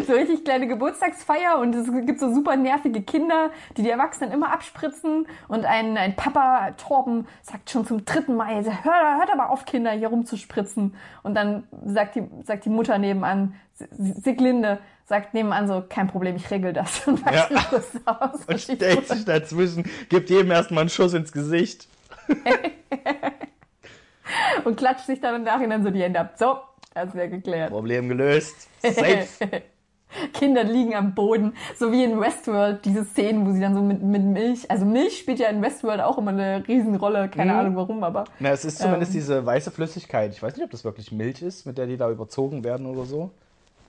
[0.05, 4.51] so richtig kleine Geburtstagsfeier und es gibt so super nervige Kinder, die die Erwachsenen immer
[4.51, 5.27] abspritzen.
[5.47, 9.91] Und ein, ein Papa, Torben, sagt schon zum dritten Mal, hör, hört aber auf, Kinder
[9.91, 10.95] hier rumzuspritzen.
[11.23, 13.55] Und dann sagt die, sagt die Mutter nebenan,
[13.91, 17.07] Siglinde, sagt nebenan so, kein Problem, ich regel das.
[17.07, 17.47] Und Ja.
[17.69, 18.43] Brust aus.
[18.47, 21.87] Und stellt sich dazwischen, gibt jedem erstmal einen Schuss ins Gesicht.
[24.65, 26.33] und klatscht sich dann im Nachhinein so die Hände ab.
[26.37, 26.57] So,
[26.93, 27.71] das wäre geklärt.
[27.71, 28.67] Problem gelöst.
[28.81, 29.27] Safe.
[30.33, 34.01] Kinder liegen am Boden, so wie in Westworld, diese Szenen, wo sie dann so mit,
[34.01, 37.59] mit Milch, also Milch spielt ja in Westworld auch immer eine Riesenrolle, keine Mhm.
[37.59, 39.19] Ahnung warum, aber Na, es ist zumindest Ähm.
[39.19, 40.31] diese weiße Flüssigkeit.
[40.31, 43.03] Ich weiß nicht, ob das wirklich Milch ist, mit der die da überzogen werden oder
[43.03, 43.31] so.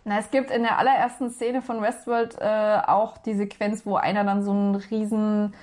[0.04, 4.24] na, es gibt in der allerersten Szene von Westworld äh, auch die Sequenz, wo einer
[4.24, 5.54] dann so einen riesen,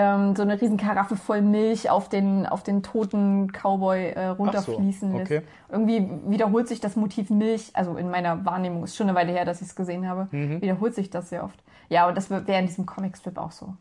[0.00, 5.12] ähm, so eine riesen Karaffe voll Milch auf den, auf den toten Cowboy äh, runterfließen
[5.16, 5.30] lässt.
[5.32, 5.42] okay.
[5.68, 9.44] Irgendwie wiederholt sich das Motiv Milch, also in meiner Wahrnehmung, ist schon eine Weile her,
[9.44, 10.62] dass ich es gesehen habe, Mhm.
[10.62, 11.58] wiederholt sich das sehr oft.
[11.88, 13.74] Ja, und das wäre in diesem Comicstrip auch so.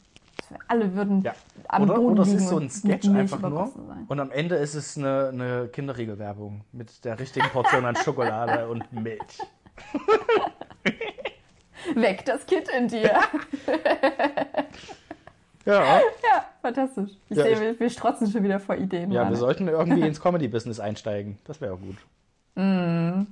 [0.68, 1.34] Alle würden Ja.
[1.68, 3.68] am Oder, Boden oder es ist so und ein Sketch einfach nur.
[3.68, 4.06] sein.
[4.08, 8.92] Und am Ende ist es eine, eine Kinderriegelwerbung mit der richtigen Portion an Schokolade und
[8.94, 9.40] Milch.
[11.96, 13.20] Weg das Kind in dir.
[15.68, 17.12] Ja, ja, fantastisch.
[17.30, 19.12] Ich Ja, sehe, wir, wir strotzen schon wieder vor Ideen.
[19.12, 19.32] ja Mann.
[19.34, 21.38] wir sollten irgendwie ins Comedy-Business einsteigen.
[21.46, 21.98] Das wäre gut.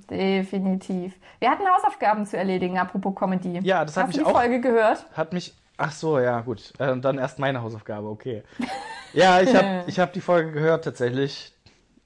[0.08, 1.14] Definitiv.
[1.40, 3.58] Wir hatten Hausaufgaben zu erledigen, apropos Comedy.
[3.64, 5.04] Ja, das hat Hast mich du die auch- Folge gehört?
[5.14, 5.54] Hat mich.
[5.78, 6.72] Ach so, ja, gut.
[6.78, 8.42] Äh, dann erst meine Hausaufgabe, okay.
[9.12, 11.52] Ja, ich habe ich hab die Folge gehört tatsächlich.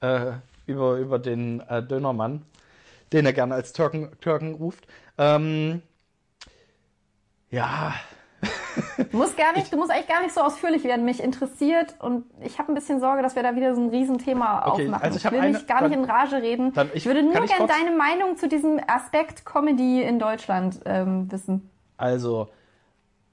[0.01, 0.33] Äh,
[0.67, 2.43] über, über den äh, Dönermann,
[3.13, 4.87] den er gerne als Türken, Türken ruft.
[5.19, 5.83] Ähm,
[7.51, 7.95] ja,
[9.11, 11.05] Du musst, gar nicht, du musst eigentlich gar nicht so ausführlich werden.
[11.05, 14.67] Mich interessiert und ich habe ein bisschen Sorge, dass wir da wieder so ein Riesenthema
[14.69, 15.03] Okay, aufmachen.
[15.05, 16.73] also ich ich will eine- nicht gar nicht dann- in Rage reden.
[16.75, 20.81] dann ich- ich würde nur ich gerne deine Meinung zu diesem Aspekt Comedy in Deutschland
[20.85, 21.71] ähm, wissen.
[21.97, 22.49] Also,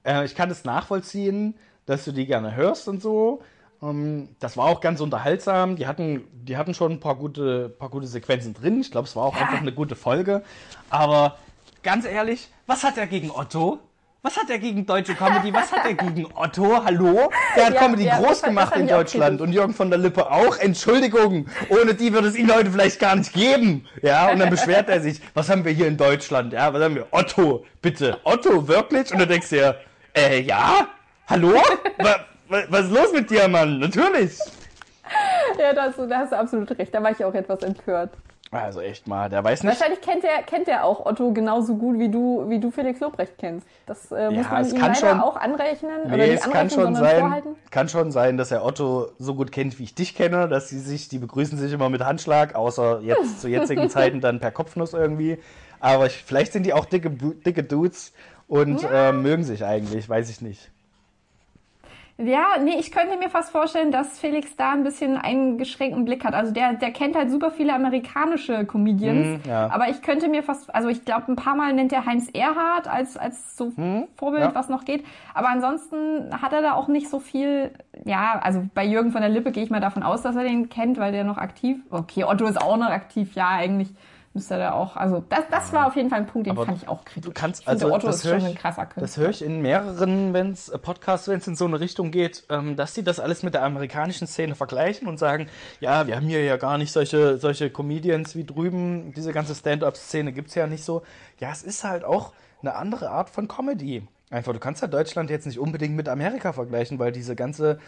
[0.04, 1.54] äh, ich kann es nachvollziehen,
[1.86, 3.40] dass du die gerne hörst und so.
[3.82, 5.76] Ähm, das war auch ganz unterhaltsam.
[5.76, 8.80] Die hatten, die hatten schon ein paar gute, paar gute Sequenzen drin.
[8.80, 10.42] Ich glaube, es war auch einfach eine gute Folge.
[10.90, 11.36] Aber
[11.82, 13.78] ganz ehrlich, was hat er gegen Otto?
[14.22, 15.54] Was hat er gegen deutsche Comedy?
[15.54, 16.84] Was hat er gegen Otto?
[16.84, 17.30] Hallo?
[17.54, 20.58] Der hat Ja, Comedy ja, groß gemacht in Deutschland und Jürgen von der Lippe auch.
[20.58, 23.86] Entschuldigung, ohne die würde es ihn heute vielleicht gar nicht geben.
[24.02, 26.52] Ja, und dann beschwert er sich, was haben wir hier in Deutschland?
[26.52, 27.06] Ja, was haben wir?
[27.12, 28.18] Otto, bitte.
[28.24, 29.12] Otto, wirklich?
[29.12, 29.76] Und du denkst dir,
[30.16, 30.88] äh, ja?
[31.28, 31.54] Hallo?
[31.98, 32.16] wa,
[32.48, 33.78] wa, was ist los mit dir, Mann?
[33.78, 34.36] Natürlich.
[35.60, 36.92] Ja, da hast, du, da hast du absolut recht.
[36.92, 38.10] Da war ich auch etwas empört.
[38.50, 39.72] Also echt mal, der weiß nicht.
[39.78, 43.34] Wahrscheinlich kennt er, kennt er auch Otto genauso gut, wie du, wie du Felix Lobrecht
[43.36, 43.66] kennst.
[43.84, 46.02] Das äh, muss Ja, man ihm leider schon- auch anrechnen.
[46.06, 47.56] oder Nee, nicht es kann schon sein, vorhalten.
[47.70, 50.78] kann schon sein, dass er Otto so gut kennt, wie ich dich kenne, dass sie
[50.78, 54.94] sich, die begrüßen sich immer mit Handschlag, außer jetzt zu jetzigen Zeiten dann per Kopfnuss
[54.94, 55.38] irgendwie.
[55.80, 58.12] Aber ich, vielleicht sind die auch dicke, dicke Dudes
[58.48, 60.70] und äh, mögen sich eigentlich, weiß ich nicht.
[62.20, 66.24] Ja, nee, ich könnte mir fast vorstellen, dass Felix da ein bisschen einen eingeschränkten Blick
[66.24, 66.34] hat.
[66.34, 69.44] Also der, der kennt halt super viele amerikanische Comedians.
[69.44, 69.70] Hm, ja.
[69.70, 72.88] Aber ich könnte mir fast, also ich glaube, ein paar Mal nennt er Heinz Erhardt
[72.88, 73.70] als, als so
[74.16, 74.54] Vorbild, Hm, ja.
[74.56, 75.04] was noch geht.
[75.32, 77.70] Aber ansonsten hat er da auch nicht so viel,
[78.04, 80.68] ja, also bei Jürgen von der Lippe gehe ich mal davon aus, dass er den
[80.68, 83.90] kennt, weil der noch aktiv, okay, Otto ist auch noch aktiv, ja, eigentlich
[84.38, 86.80] müsste da auch, also das, das war auf jeden Fall ein Punkt, den Aber fand
[86.80, 87.28] ich auch kritisch.
[87.28, 89.02] Du kannst, ich finde, also Otto das ist höre schon ich, ein krasser Künstler.
[89.02, 92.44] das höre ich in mehreren wenn's, äh, Podcasts, wenn es in so eine Richtung geht,
[92.48, 95.48] ähm, dass die das alles mit der amerikanischen Szene vergleichen und sagen,
[95.80, 100.32] ja, wir haben hier ja gar nicht solche, solche Comedians wie drüben, diese ganze Stand-up-Szene
[100.32, 101.02] gibt's ja nicht so.
[101.40, 104.06] Ja, es ist halt auch eine andere Art von Comedy.
[104.30, 107.78] Einfach, du kannst ja Deutschland jetzt nicht unbedingt mit Amerika vergleichen, weil diese ganze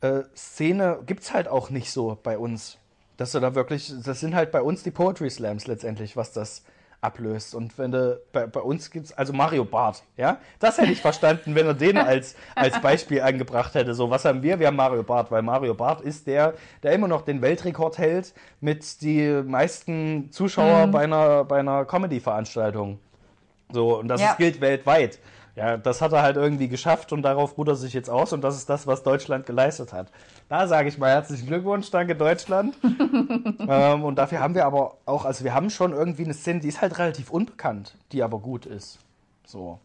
[0.00, 2.78] äh, Szene gibt's halt auch nicht so bei uns.
[3.22, 6.64] Dass du da wirklich, das sind halt bei uns die Poetry Slams letztendlich, was das
[7.00, 7.54] ablöst.
[7.54, 11.54] Und wenn du, bei, bei uns gibt's, also Mario Barth, ja, das hätte ich verstanden,
[11.54, 13.94] wenn er den als, als Beispiel angebracht hätte.
[13.94, 14.58] So, was haben wir?
[14.58, 18.34] Wir haben Mario Barth, weil Mario Barth ist der, der immer noch den Weltrekord hält
[18.60, 22.98] mit die meisten Zuschauer bei einer, bei einer Comedy-Veranstaltung.
[23.72, 24.34] So, und das Ja.
[24.34, 25.20] gilt weltweit.
[25.54, 28.40] Ja, das hat er halt irgendwie geschafft und darauf ruht er sich jetzt aus und
[28.40, 30.10] das ist das, was Deutschland geleistet hat.
[30.48, 32.74] Da sage ich mal herzlichen Glückwunsch, danke Deutschland.
[32.82, 36.68] ähm, und dafür haben wir aber auch, also wir haben schon irgendwie eine Szene, die
[36.68, 38.98] ist halt relativ unbekannt, die aber gut ist.
[39.46, 39.78] So.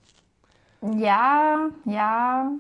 [0.82, 2.52] Ja, ja.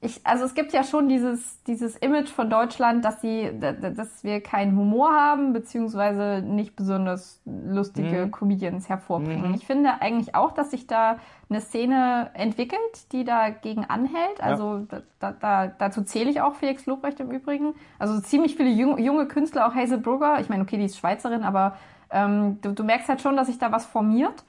[0.00, 3.90] Ich, also es gibt ja schon dieses, dieses Image von Deutschland, dass sie, da- da-
[3.90, 8.30] dass wir keinen Humor haben, beziehungsweise nicht besonders lustige Mhm.
[8.30, 9.54] Comedians hervorbringen.
[9.54, 11.18] Ich finde eigentlich auch, dass sich da
[11.50, 12.78] eine Szene entwickelt,
[13.10, 14.40] die dagegen anhält.
[14.40, 17.74] Also da, da, da, dazu zähle ich auch Felix Lobrecht im Übrigen.
[17.98, 20.38] Also ziemlich viele jung, junge Künstler, auch Hazel Brugger.
[20.38, 21.76] Ich meine, okay, die ist Schweizerin, aber
[22.12, 24.44] ähm, du, du merkst halt schon, dass sich da was formiert.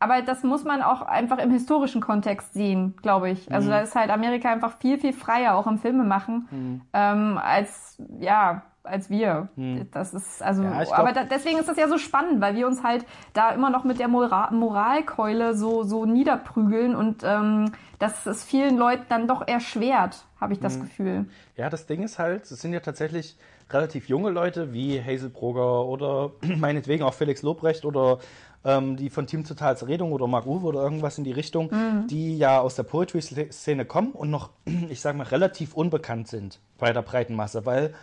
[0.00, 3.48] Aber das muss man auch einfach im historischen Kontext sehen, glaube ich.
[3.48, 3.54] Mhm.
[3.54, 6.80] Also da ist halt Amerika einfach viel, viel freier, auch im Filme machen, Mhm.
[6.92, 9.48] ähm, als, ja, als wir.
[9.92, 12.66] Das ist, also, Ja, glaub- aber da, deswegen ist das ja so spannend, weil wir
[12.66, 18.26] uns halt da immer noch mit der Mora Moralkeule so, so niederprügeln und ähm, das
[18.26, 20.64] ist vielen Leuten dann doch erschwert, habe ich Mhm.
[20.64, 21.24] das Gefühl.
[21.56, 23.38] Ja, das Ding ist halt, es sind ja tatsächlich
[23.70, 28.18] relativ junge Leute wie Hazel Brugger oder meinetwegen auch Felix Lobrecht oder
[28.64, 31.70] ähm, die von Team Total Zerredung oder Mark Uwe oder irgendwas in die Richtung,
[32.08, 34.50] die ja aus der Poetry-Szene kommen und noch,
[34.88, 37.94] ich sag mal, relativ unbekannt sind bei der breiten Masse, weil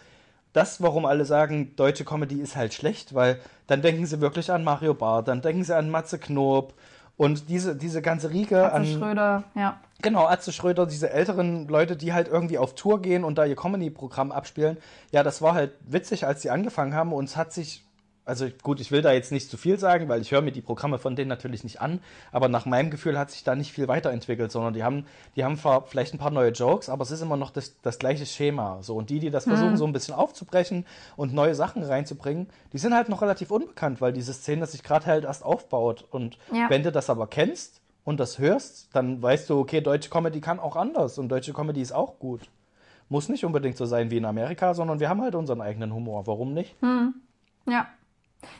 [0.53, 4.63] das, warum alle sagen, deutsche Comedy ist halt schlecht, weil dann denken sie wirklich an
[4.63, 6.73] Mario Barth, dann denken sie an Matze Knob
[7.17, 8.99] und diese, diese ganze Riege Also an...
[8.99, 9.79] Schröder, ja.
[10.01, 13.55] Genau, Atze Schröder, diese älteren Leute, die halt irgendwie auf Tour gehen und da ihr
[13.55, 14.77] Comedy-Programm abspielen.
[15.11, 17.85] Ja, das war halt witzig, als die angefangen haben und es hat sich,
[18.25, 20.61] also gut, ich will da jetzt nicht zu viel sagen, weil ich höre mir die
[20.61, 21.99] Programme von denen natürlich nicht an,
[22.31, 25.05] aber nach meinem Gefühl hat sich da nicht viel weiterentwickelt, sondern die haben,
[25.35, 25.57] die haben
[25.87, 28.81] vielleicht ein paar neue Jokes, aber es ist immer noch das, das gleiche Schema.
[28.81, 32.77] So, und die, die das versuchen, so ein bisschen aufzubrechen und neue Sachen reinzubringen, die
[32.77, 36.05] sind halt noch relativ unbekannt, weil diese Szene sich gerade halt erst aufbaut.
[36.11, 36.69] Und Ja.
[36.69, 40.59] wenn du das aber kennst, und das hörst, dann weißt du, okay, deutsche Comedy kann
[40.59, 42.49] auch anders und deutsche Comedy ist auch gut.
[43.09, 46.25] Muss nicht unbedingt so sein wie in Amerika, sondern wir haben halt unseren eigenen Humor.
[46.25, 46.75] Warum nicht?
[47.67, 47.87] Ja.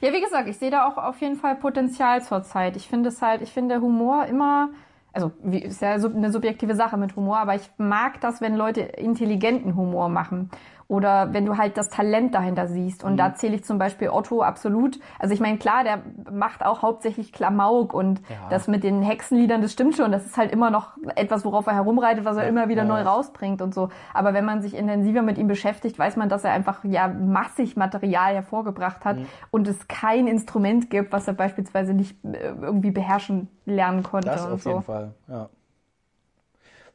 [0.01, 2.75] Ja, wie gesagt, ich sehe da auch auf jeden Fall Potenzial zurzeit.
[2.75, 4.69] Ich finde es halt, ich finde Humor immer,
[5.13, 8.81] also wie, ist ja eine subjektive Sache mit Humor, aber ich mag das, wenn Leute
[8.81, 10.49] intelligenten Humor machen.
[10.91, 13.01] Oder wenn du halt das Talent dahinter siehst.
[13.05, 14.99] Und da zähle ich zum Beispiel Otto absolut.
[15.19, 18.49] Also ich meine, klar, der macht auch hauptsächlich Klamauk und Ja.
[18.49, 20.11] das mit den Hexenliedern, das stimmt schon.
[20.11, 22.89] Das ist halt immer noch etwas, worauf er herumreitet, was er immer wieder ja.
[22.89, 23.87] neu rausbringt und so.
[24.13, 27.77] Aber wenn man sich intensiver mit ihm beschäftigt, weiß man, dass er einfach ja massig
[27.77, 29.07] Material hervorgebracht Mhm.
[29.09, 29.17] hat
[29.49, 34.45] und es kein Instrument gibt, was er beispielsweise nicht äh, irgendwie beherrschen lernen konnte Das
[34.45, 34.71] auf so.
[34.71, 35.47] jeden Fall, ja.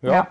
[0.02, 0.26] Ja.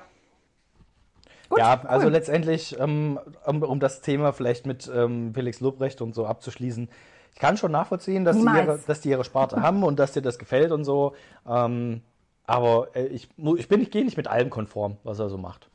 [1.45, 1.89] Ja, Gut, ja cool.
[1.89, 6.89] also letztendlich, ähm, um, um das Thema vielleicht mit ähm, Felix Lobrecht und so abzuschließen,
[7.34, 10.21] ich kann schon nachvollziehen, dass die, ihre, dass die ihre Sparte haben und dass dir
[10.21, 11.13] das gefällt und so.
[11.47, 12.01] Ähm,
[12.47, 13.27] Aber äh, ich,
[13.58, 15.67] ich, bin, ich gehe nicht mit allem konform, was er so macht.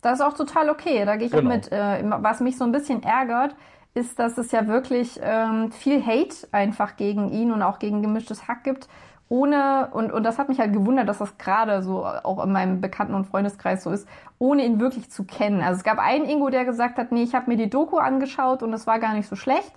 [0.00, 1.04] Das ist auch total okay.
[1.04, 1.50] Da gehe ich Genau.
[1.50, 1.72] auch mit.
[1.72, 3.56] Äh, was mich so ein bisschen ärgert,
[3.94, 8.46] ist, dass es ja wirklich ähm, viel Hate einfach gegen ihn und auch gegen gemischtes
[8.46, 8.88] Hack gibt.
[9.30, 12.80] Ohne, und, und das hat mich halt gewundert, dass das gerade so auch in meinem
[12.80, 15.60] Bekannten- und Freundeskreis so ist, ohne ihn wirklich zu kennen.
[15.60, 18.62] Also es gab einen Ingo, der gesagt hat, nee, ich habe mir die Doku angeschaut
[18.62, 19.72] und es war gar nicht so schlecht.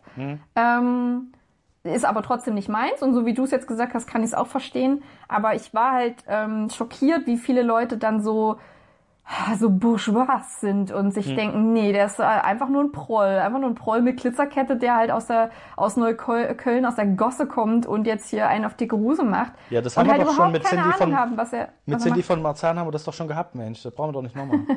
[0.56, 1.34] Ähm,
[1.84, 3.02] ist aber trotzdem nicht meins.
[3.02, 5.04] Und so wie du es jetzt gesagt hast, kann ich es auch verstehen.
[5.28, 8.58] Aber ich war halt ähm, schockiert, wie viele Leute dann so
[9.60, 13.60] so bourgeois sind und sich denken, nee, der ist äh, einfach nur ein Proll, einfach
[13.60, 17.86] nur ein Proll mit Glitzerkette, der halt aus der aus Neukölln, aus der Gosse kommt
[17.86, 19.54] und jetzt hier einen auf dicke Hose macht.
[19.70, 22.02] Ja, das haben wir halt doch schon mit Cindy Ahnung von- haben, was er Mit
[22.02, 23.82] Cindy von Marzahn haben wir das doch schon gehabt, Mensch.
[23.84, 24.60] Das brauchen wir doch nicht nochmal.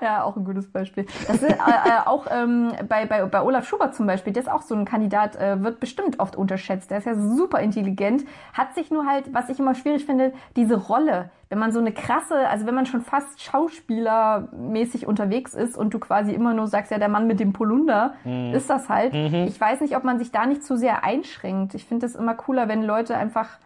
[0.00, 1.04] Ja, auch ein gutes Beispiel.
[1.28, 4.48] Das ist äh, äh, auch ähm, bei, bei, bei Olaf Schubert zum Beispiel, der ist
[4.48, 6.90] auch so ein Kandidat, äh, wird bestimmt oft unterschätzt.
[6.90, 10.76] Der ist ja super intelligent, hat sich nur halt, was ich immer schwierig finde, diese
[10.76, 11.30] Rolle.
[11.50, 15.98] Wenn man so eine krasse, also wenn man schon fast schauspielermäßig unterwegs ist und du
[15.98, 18.14] quasi immer nur sagst, ja, der Mann mit dem Polunder,
[18.54, 19.12] ist das halt.
[19.48, 21.74] Ich weiß nicht, ob man sich da nicht zu sehr einschränkt.
[21.74, 23.58] Ich finde es immer cooler, wenn Leute einfach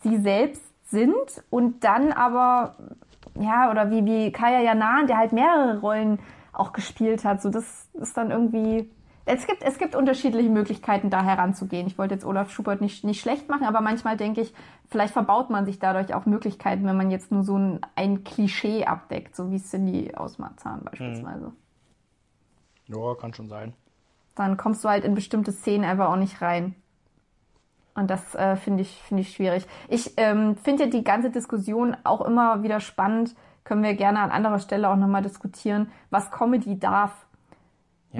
[0.00, 1.14] sie selbst sind
[1.48, 2.74] und dann aber,
[3.38, 6.18] ja, oder wie, wie Kaya Janan, der halt mehrere Rollen
[6.52, 7.40] auch gespielt hat.
[7.40, 8.90] So, das ist dann irgendwie.
[9.28, 11.88] Es gibt, es gibt unterschiedliche Möglichkeiten, da heranzugehen.
[11.88, 14.54] Ich wollte jetzt Olaf Schubert nicht, nicht schlecht machen, aber manchmal denke ich,
[14.88, 18.84] vielleicht verbaut man sich dadurch auch Möglichkeiten, wenn man jetzt nur so ein, ein Klischee
[18.84, 21.52] abdeckt, so wie Cindy aus Marzahn beispielsweise.
[22.86, 23.74] ja, kann schon sein.
[24.36, 26.76] Dann kommst du halt in bestimmte Szenen einfach auch nicht rein.
[27.96, 29.66] Und das äh, finde ich, finde ich schwierig.
[29.88, 33.34] Ich ähm, finde die ganze Diskussion auch immer wieder spannend.
[33.64, 37.25] Können wir gerne an anderer Stelle auch nochmal diskutieren, was Comedy darf.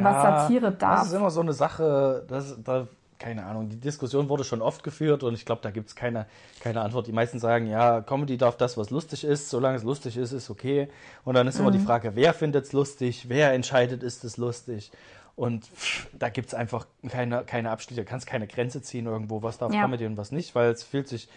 [0.04, 1.00] Was Satire darf.
[1.00, 2.86] Das ist immer so eine Sache, das, da,
[3.18, 6.26] keine Ahnung, die Diskussion wurde schon oft geführt und ich glaube, da gibt es keine,
[6.60, 7.06] keine Antwort.
[7.06, 10.50] Die meisten sagen, ja, Comedy darf das, was lustig ist, solange es lustig ist, ist
[10.50, 10.88] okay.
[11.24, 11.74] Und dann ist immer Mhm.
[11.78, 14.90] die Frage, wer findet es lustig, wer entscheidet, ist es lustig.
[15.34, 19.42] Und pff, da gibt es einfach keine, keine Abschlüsse, du kannst keine Grenze ziehen irgendwo,
[19.42, 19.82] was darf Ja.
[19.82, 21.28] Comedy und was nicht, weil es fühlt sich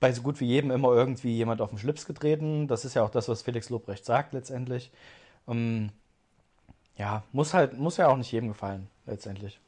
[0.00, 2.68] bei so gut wie jedem immer irgendwie jemand auf den Schlips getreten.
[2.68, 4.90] Das ist ja auch das, was Felix Lobrecht sagt letztendlich.
[5.48, 5.90] Ähm,
[6.96, 9.60] ja, muss halt, muss ja auch nicht jedem gefallen, letztendlich.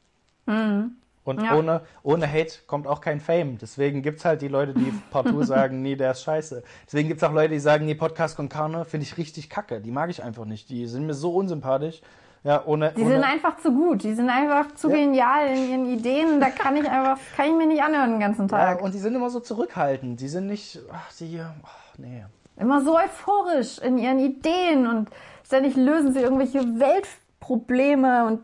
[0.45, 1.57] Und Ja.
[1.57, 3.57] ohne, ohne Hate kommt auch kein Fame.
[3.57, 6.63] Deswegen gibt es halt die Leute, die partout sagen, nee, der ist scheiße.
[6.85, 9.81] Deswegen gibt es auch Leute, die sagen, nee, Podcast con Carne finde ich richtig kacke.
[9.81, 10.69] Die mag ich einfach nicht.
[10.69, 12.01] Die sind mir so unsympathisch.
[12.45, 12.93] Ja, ohne.
[12.95, 14.95] Die ohne sind einfach zu gut, die sind einfach zu Ja.
[14.95, 16.39] genial in ihren Ideen.
[16.39, 18.81] Da kann ich einfach, kann ich mir nicht anhören den ganzen ja, Tag.
[18.81, 20.21] und die sind immer so zurückhaltend.
[20.21, 22.23] Die sind nicht, ach, die, ach, nee.
[22.55, 25.09] Immer so euphorisch in ihren Ideen und
[25.47, 28.41] ständig lösen sie irgendwelche Weltprobleme und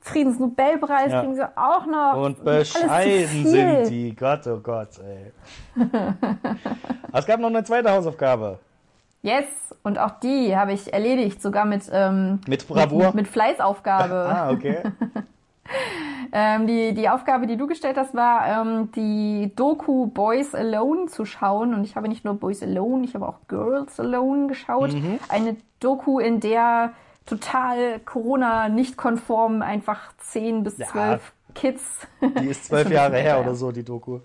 [0.00, 1.20] Friedensnobelpreis Ja.
[1.20, 2.16] kriegen sie auch noch.
[2.24, 4.14] Und bescheiden sind die.
[4.14, 5.32] Gott, oh Gott, ey.
[7.12, 8.58] Es gab noch eine zweite Hausaufgabe.
[9.22, 9.44] Yes,
[9.82, 13.06] und auch die habe ich erledigt, sogar mit, ähm, Mit Bravour.
[13.06, 14.14] mit, mit Fleißaufgabe.
[14.28, 14.82] Ah, okay.
[16.36, 21.24] Ähm, die, die Aufgabe, die du gestellt hast, war, ähm, die Doku Boys Alone zu
[21.26, 21.74] schauen.
[21.74, 24.94] Und ich habe nicht nur Boys Alone, ich habe auch Girls Alone geschaut.
[24.94, 25.20] Mhm.
[25.28, 26.92] Eine Doku, in der
[27.24, 30.86] total Corona nicht konform einfach 10 bis Ja.
[30.86, 31.82] 12 Kids.
[32.40, 34.18] Die ist zwölf Jahre her oder so, die Doku.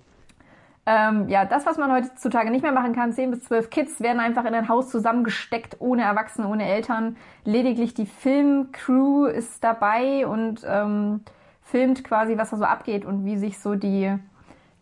[0.91, 4.19] Ähm, ja, das, was man heutzutage nicht mehr machen kann, 10 bis 12 Kids werden
[4.19, 7.15] einfach in ein Haus zusammengesteckt, ohne Erwachsene, ohne Eltern.
[7.45, 11.21] Lediglich die Filmcrew ist dabei und ähm,
[11.61, 14.17] filmt quasi, was da so abgeht und wie sich so die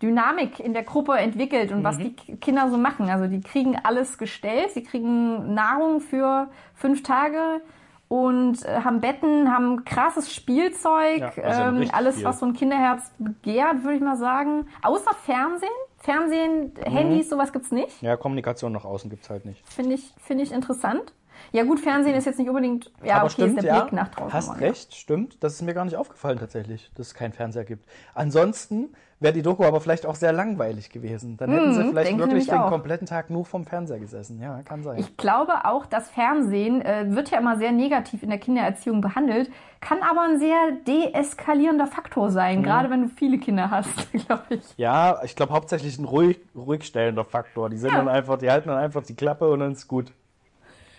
[0.02, 3.10] Dynamik in der Gruppe entwickelt und was die Kinder so machen.
[3.10, 7.60] Also die kriegen alles gestellt, sie kriegen Nahrung für fünf Tage
[8.08, 12.24] und äh, haben Betten, haben krasses Spielzeug, Ja, also ähm, alles, viel.
[12.24, 14.67] was so ein Kinderherz begehrt, würde ich mal sagen.
[14.82, 15.70] Außer Fernsehen.
[16.08, 16.91] Fernsehen, Mhm.
[16.91, 18.02] Handys, sowas gibt's nicht.
[18.02, 19.62] Ja, Kommunikation nach außen gibt's halt nicht.
[19.67, 21.12] Finde ich, finde ich interessant.
[21.52, 23.82] Ja gut, Fernsehen ist jetzt nicht unbedingt, ja, Aber okay, stimmt, ist der ja.
[23.82, 24.34] Blick nach draußen.
[24.34, 25.43] Hast recht, stimmt.
[25.43, 27.86] Das ist mir gar nicht aufgefallen tatsächlich, dass es keinen Fernseher gibt.
[28.13, 31.38] Ansonsten wäre die Doku aber vielleicht auch sehr langweilig gewesen.
[31.38, 32.69] Dann hätten sie Mhm, vielleicht wirklich den auch.
[32.69, 34.39] kompletten Tag nur vom Fernseher gesessen.
[34.41, 35.00] Ja, kann sein.
[35.00, 39.50] Ich glaube auch, das Fernsehen äh, wird ja immer sehr negativ in der Kindererziehung behandelt,
[39.82, 42.32] kann aber ein sehr deeskalierender Faktor Mhm.
[42.32, 43.89] sein, gerade wenn du viele Kinder hast,
[44.28, 44.62] glaube ich.
[44.78, 47.69] ja, ich glaube hauptsächlich ein ruhig, ruhigstellender Faktor.
[47.69, 47.97] Die sind Ja.
[47.97, 50.12] dann einfach, die halten dann einfach die Klappe und dann ist gut.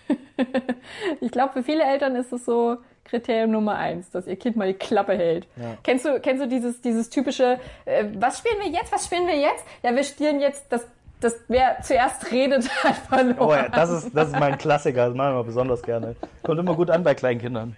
[1.21, 4.67] Ich glaube, für viele Eltern ist es so Kriterium Nummer eins, dass ihr Kind mal
[4.67, 5.47] die Klappe hält.
[5.55, 5.77] Ja.
[5.83, 9.37] Kennst du, kennst du dieses, dieses typische, äh, was spielen wir jetzt, was spielen wir
[9.37, 9.63] jetzt?
[9.83, 10.87] Ja, wir spielen jetzt das,
[11.19, 13.37] das wer zuerst redet, hat verloren.
[13.39, 16.15] Oh ja, das ist, das ist mein Klassiker, das machen wir besonders gerne.
[16.43, 17.75] Kommt immer gut an bei kleinen Kindern.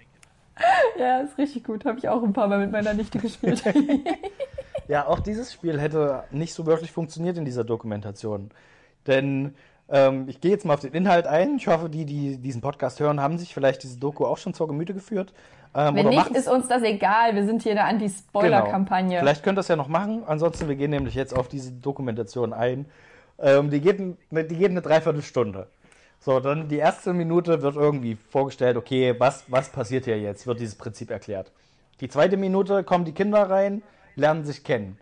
[0.98, 1.84] Ja, ist richtig gut.
[1.84, 3.62] Habe ich auch ein paar Mal mit meiner Nichte gespielt.
[4.88, 8.50] Ja, auch dieses Spiel hätte nicht so wirklich funktioniert in dieser Dokumentation.
[9.06, 9.54] Denn
[9.88, 11.56] ähm, ich gehe jetzt mal auf den Inhalt ein.
[11.56, 14.68] Ich hoffe, die, die diesen Podcast hören, haben sich vielleicht diese Doku auch schon zur
[14.68, 15.32] Gemüte geführt.
[15.74, 17.34] Ähm, Wenn nicht, ist uns das egal.
[17.34, 19.08] Wir sind hier eine Anti-Spoiler-Kampagne.
[19.10, 19.20] Genau.
[19.20, 20.22] Vielleicht könnt ihr das ja noch machen.
[20.26, 22.86] Ansonsten, wir gehen nämlich jetzt auf diese Dokumentation ein.
[23.38, 25.68] Ähm, die, geht, die geht eine Dreiviertelstunde.
[26.20, 30.46] So, dann die erste Minute wird irgendwie vorgestellt, okay, was, was passiert hier jetzt?
[30.46, 31.50] Wird dieses Prinzip erklärt.
[32.00, 33.82] Die zweite Minute kommen die Kinder rein,
[34.14, 34.98] lernen sich kennen.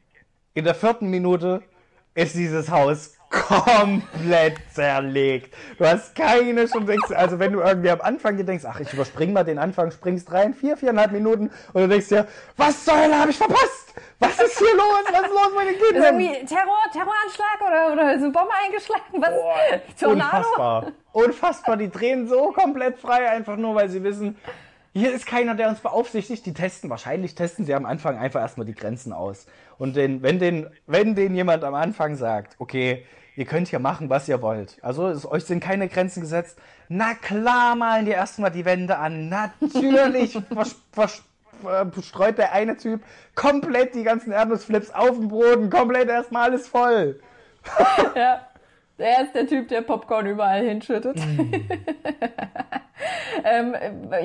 [0.55, 1.63] In der vierten Minute
[2.15, 5.55] ist dieses Haus komplett zerlegt.
[5.79, 8.93] Du hast keine schon denkst, also wenn du irgendwie am Anfang dir denkst, ach, ich
[8.93, 13.15] überspring mal den Anfang, springst rein, vier, viereinhalb Minuten und du denkst dir, was soll,
[13.15, 13.95] habe ich verpasst?
[14.19, 15.05] Was ist hier los?
[15.11, 16.21] Was ist los mit den Kindern?
[16.21, 19.03] Ist irgendwie Terror, Terroranschlag oder, oder ist eine Bombe eingeschlagen?
[19.15, 19.31] Was?
[19.31, 20.93] Boah, unfassbar.
[21.13, 21.77] Unfassbar.
[21.77, 24.37] Die drehen so komplett frei, einfach nur, weil sie wissen,
[24.93, 26.45] hier ist keiner, der uns beaufsichtigt.
[26.45, 29.47] Die testen, wahrscheinlich testen sie am Anfang einfach erstmal die Grenzen aus.
[29.79, 34.11] Und den, wenn, den, wenn den jemand am Anfang sagt, okay, ihr könnt hier machen,
[34.11, 34.79] was ihr wollt.
[34.83, 36.59] Also es, euch sind keine Grenzen gesetzt.
[36.89, 39.29] Na klar malen die erstmal die Wände an.
[39.29, 40.39] Natürlich
[40.93, 43.03] verstreut der eine Typ
[43.35, 45.71] komplett die ganzen Erdnussflips auf dem Boden.
[45.71, 47.21] Komplett erstmal alles voll.
[48.15, 48.47] ja.
[49.01, 51.17] Er ist der Typ, der Popcorn überall hinschüttet.
[51.17, 51.55] Mm.
[53.45, 53.75] ähm,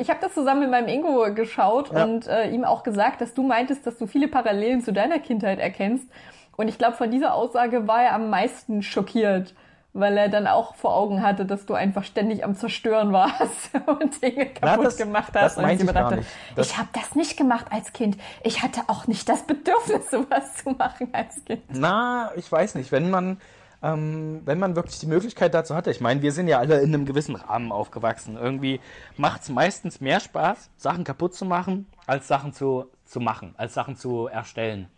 [0.01, 2.03] ich habe das zusammen mit meinem Ingo geschaut ja.
[2.03, 5.59] und äh, ihm auch gesagt, dass du meintest, dass du viele Parallelen zu deiner Kindheit
[5.59, 6.09] erkennst.
[6.57, 9.53] Und ich glaube, von dieser Aussage war er am meisten schockiert,
[9.93, 14.21] weil er dann auch vor Augen hatte, dass du einfach ständig am Zerstören warst und
[14.21, 15.57] Dinge kaputt Na, das, gemacht hast.
[15.57, 16.23] Das und ich dachte,
[16.57, 18.17] ich habe das nicht gemacht als Kind.
[18.43, 21.63] Ich hatte auch nicht das Bedürfnis, sowas zu machen als Kind.
[21.69, 22.91] Na, ich weiß nicht.
[22.91, 23.37] Wenn man
[23.85, 25.91] ähm, wenn man wirklich die Möglichkeit dazu hatte.
[25.91, 28.35] Ich meine, wir sind ja alle in einem gewissen Rahmen aufgewachsen.
[28.35, 28.79] Irgendwie
[29.15, 33.73] macht es meistens mehr Spaß, Sachen kaputt zu machen, als Sachen zu, zu machen, als
[33.75, 34.89] Sachen zu erstellen.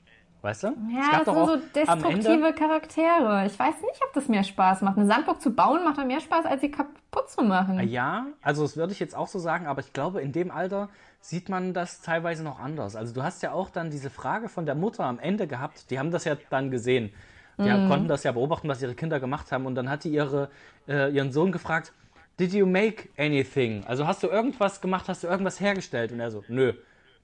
[0.42, 0.68] Weißt du?
[0.68, 3.46] Ja, das sind so destruktive Charaktere.
[3.48, 4.98] Ich weiß nicht, ob das mehr Spaß macht.
[4.98, 7.80] Eine Sandburg zu bauen macht dann mehr Spaß, als sie kaputt zu machen.
[7.90, 10.90] Ja, also das würde ich jetzt auch so sagen, aber ich glaube, in dem Alter
[11.22, 12.96] sieht man das teilweise noch anders.
[12.96, 15.98] Also du hast ja auch dann diese Frage von der Mutter am Ende gehabt, die
[15.98, 17.12] haben das ja dann gesehen.
[17.58, 17.90] Die mhm.
[17.90, 19.66] konnten das ja beobachten, was ihre Kinder gemacht haben.
[19.66, 20.50] Und dann hat die ihre,
[20.88, 21.92] äh, ihren Sohn gefragt,
[22.40, 23.84] Did you make anything?
[23.88, 26.12] Also hast du irgendwas gemacht, hast du irgendwas hergestellt?
[26.12, 26.74] Und er so, nö.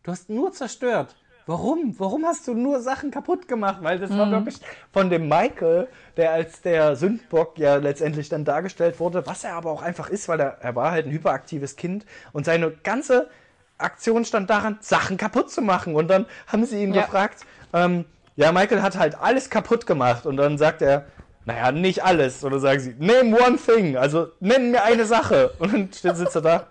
[0.02, 1.15] Du hast nur zerstört.
[1.45, 1.95] Warum?
[1.97, 3.79] Warum hast du nur Sachen kaputt gemacht?
[3.82, 4.17] Weil das mhm.
[4.17, 4.60] war wirklich
[4.91, 9.71] von dem Michael, der als der Sündbock ja letztendlich dann dargestellt wurde, was er aber
[9.71, 13.29] auch einfach ist, weil er, er war halt ein hyperaktives Kind und seine ganze
[13.77, 15.95] Aktion stand daran, Sachen kaputt zu machen.
[15.95, 17.01] Und dann haben sie ihn ja.
[17.01, 21.06] gefragt, ähm, ja, Michael hat halt alles kaputt gemacht und dann sagt er,
[21.45, 22.43] naja, nicht alles.
[22.43, 25.53] Oder sagen sie, name one thing, also nenn mir eine Sache.
[25.60, 26.67] Und dann sitzt er da,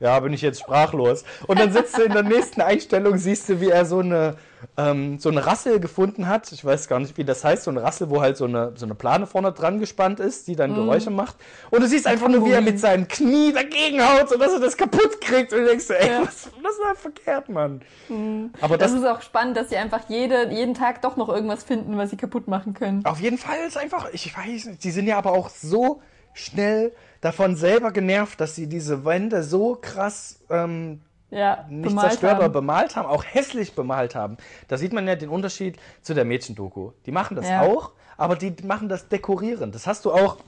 [0.00, 1.24] ja, bin ich jetzt sprachlos.
[1.46, 4.36] Und dann sitzt du in der nächsten Einstellung, siehst du, wie er so eine,
[4.76, 6.52] ähm, so eine Rassel gefunden hat.
[6.52, 7.64] Ich weiß gar nicht, wie das heißt.
[7.64, 10.54] So eine Rassel, wo halt so eine, so eine Plane vorne dran gespannt ist, die
[10.54, 10.74] dann mm.
[10.76, 11.36] Geräusche macht.
[11.70, 14.76] Und du siehst einfach nur, wie er mit seinem Knie dagegen haut, sodass er das
[14.76, 15.52] kaputt kriegt.
[15.52, 16.22] Und du denkst, ey, ja.
[16.22, 17.80] was, was war verkehrt, Mann?
[18.08, 18.46] Mm.
[18.60, 21.64] Aber das, das, ist auch spannend, dass sie einfach jede, jeden Tag doch noch irgendwas
[21.64, 23.04] finden, was sie kaputt machen können.
[23.04, 26.00] Auf jeden Fall ist einfach, ich weiß nicht, die sind ja aber auch so
[26.34, 31.00] schnell davon selber genervt, dass sie diese Wände so krass ähm,
[31.30, 32.38] ja, nicht zerstört haben.
[32.38, 34.36] oder bemalt haben, auch hässlich bemalt haben.
[34.68, 36.92] Da sieht man ja den Unterschied zu der Mädchendoku.
[37.06, 37.62] Die machen das ja.
[37.62, 39.72] auch, aber die machen das dekorieren.
[39.72, 40.38] Das hast du auch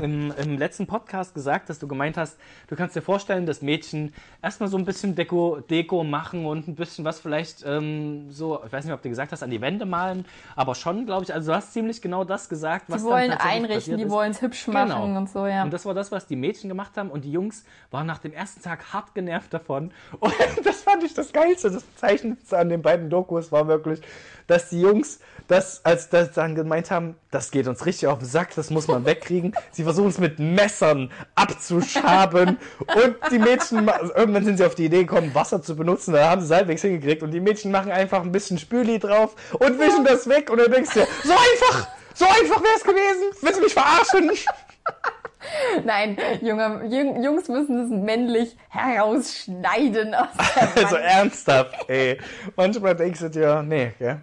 [0.00, 4.12] im, im, letzten Podcast gesagt, dass du gemeint hast, du kannst dir vorstellen, dass Mädchen
[4.42, 8.72] erstmal so ein bisschen Deko, Deko machen und ein bisschen was vielleicht ähm, so, ich
[8.72, 11.52] weiß nicht, ob du gesagt hast, an die Wände malen, aber schon, glaube ich, also
[11.52, 14.90] du hast ziemlich genau das gesagt, was Die wollen einrichten, die wollen es hübsch machen
[14.90, 15.18] genau.
[15.18, 15.62] und so, ja.
[15.62, 18.32] Und das war das, was die Mädchen gemacht haben und die Jungs waren nach dem
[18.32, 19.90] ersten Tag hart genervt davon.
[20.20, 24.00] Und das fand ich das Geilste, das Zeichnendste an den beiden Dokus war wirklich,
[24.46, 28.28] dass die Jungs das, als das dann gemeint haben, das geht uns richtig auf den
[28.28, 29.54] Sack, das muss man wegkriegen.
[29.70, 35.04] Sie versuchen es mit Messern abzuschaben und die Mädchen, irgendwann sind sie auf die Idee
[35.04, 38.32] gekommen, Wasser zu benutzen, da haben sie halbwegs hingekriegt und die Mädchen machen einfach ein
[38.32, 42.24] bisschen Spüli drauf und wischen das weg und dann denkst du dir, so einfach, so
[42.24, 44.30] einfach wäre es gewesen, willst du mich verarschen?
[45.84, 46.84] Nein, Junge,
[47.22, 52.18] Jungs müssen es männlich herausschneiden aus der Also ernsthaft, ey.
[52.56, 54.20] Manchmal denkst du dir, nee, gell?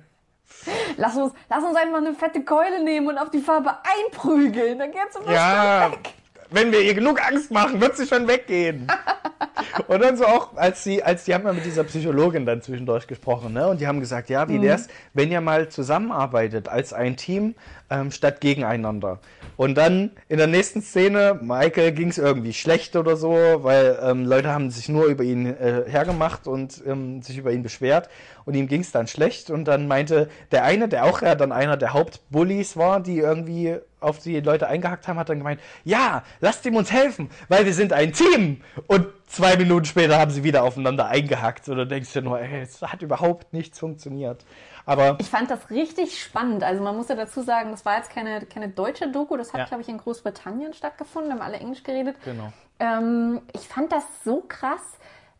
[0.97, 4.79] Lass uns, lass uns einfach eine fette Keule nehmen und auf die Farbe einprügeln.
[4.79, 6.13] Dann geht's immer ja, weg.
[6.49, 8.87] Wenn wir ihr genug Angst machen, wird sie schon weggehen.
[9.87, 13.07] und dann so auch, als sie, als die haben ja mit dieser Psychologin dann zwischendurch
[13.07, 13.67] gesprochen, ne?
[13.67, 17.55] Und die haben gesagt, ja, wie wär's, wenn ihr mal zusammenarbeitet als ein Team
[17.89, 19.19] ähm, statt gegeneinander.
[19.57, 24.25] Und dann in der nächsten Szene, Michael ging es irgendwie schlecht oder so, weil ähm,
[24.25, 28.09] Leute haben sich nur über ihn äh, hergemacht und ähm, sich über ihn beschwert
[28.45, 31.51] und ihm ging es dann schlecht und dann meinte der eine, der auch ja dann
[31.51, 36.23] einer der Hauptbullies war, die irgendwie auf die Leute eingehackt haben, hat dann gemeint, ja,
[36.41, 38.61] lasst ihm uns helfen, weil wir sind ein Team.
[38.87, 41.69] Und zwei Minuten später haben sie wieder aufeinander eingehackt.
[41.69, 44.43] Und dann denkst du nur, ey, es hat überhaupt nichts funktioniert.
[44.85, 46.63] Aber Ich fand das richtig spannend.
[46.65, 49.59] Also man muss ja dazu sagen, das war jetzt keine, keine deutsche Doku, das hat,
[49.61, 49.65] Ja.
[49.67, 52.17] glaube ich, in Großbritannien stattgefunden, haben alle Englisch geredet.
[52.25, 52.51] Genau.
[52.81, 54.81] Ähm, ich fand das so krass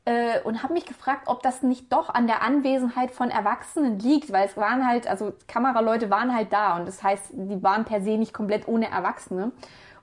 [0.06, 4.32] äh, und habe mich gefragt, ob das nicht doch an der Anwesenheit von Erwachsenen liegt,
[4.32, 8.02] weil es waren halt, also Kameraleute waren halt da und das heißt, die waren per
[8.02, 9.52] se nicht komplett ohne Erwachsene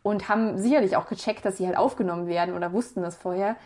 [0.02, 3.56] und haben sicherlich auch gecheckt, dass sie halt aufgenommen werden oder wussten das vorher.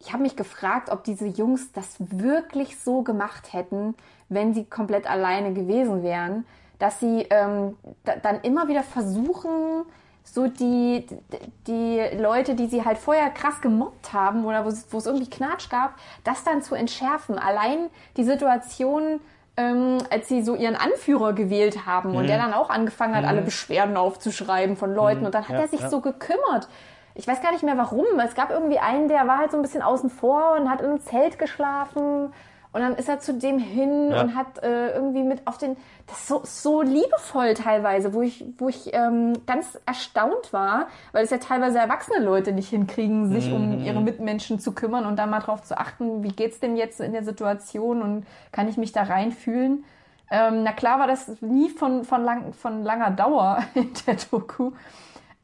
[0.00, 3.94] Ich habe mich gefragt, ob diese Jungs das wirklich so gemacht hätten,
[4.28, 6.44] wenn sie komplett alleine gewesen wären,
[6.78, 9.84] dass sie ähm, da, dann immer wieder versuchen,
[10.24, 11.06] so die,
[11.66, 15.30] die Leute, die sie halt vorher krass gemobbt haben oder wo es, wo es irgendwie
[15.30, 15.94] Knatsch gab,
[16.24, 17.38] das dann zu entschärfen.
[17.38, 19.20] Allein die Situation,
[19.56, 23.42] ähm, als sie so ihren Anführer gewählt haben und der dann auch angefangen hat, alle
[23.42, 25.88] Beschwerden aufzuschreiben von Leuten und dann hat Ja, er sich ja.
[25.90, 26.68] so gekümmert.
[27.14, 28.06] Ich weiß gar nicht mehr warum.
[28.26, 30.86] Es gab irgendwie einen, der war halt so ein bisschen außen vor und hat in
[30.88, 32.32] einem Zelt geschlafen.
[32.74, 34.20] Und dann ist er zu dem hin Ja.
[34.22, 35.76] und hat äh, irgendwie mit auf den.
[36.06, 41.24] Das ist so, so liebevoll teilweise, wo ich, wo ich ähm, ganz erstaunt war, weil
[41.24, 45.24] es ja teilweise erwachsene Leute nicht hinkriegen, sich um ihre Mitmenschen zu kümmern und da
[45.26, 48.92] mal drauf zu achten, wie geht's dem jetzt in der Situation und kann ich mich
[48.92, 49.84] da reinfühlen.
[50.30, 54.72] Ähm, na klar war das nie von, von, lang, von langer Dauer in der Doku,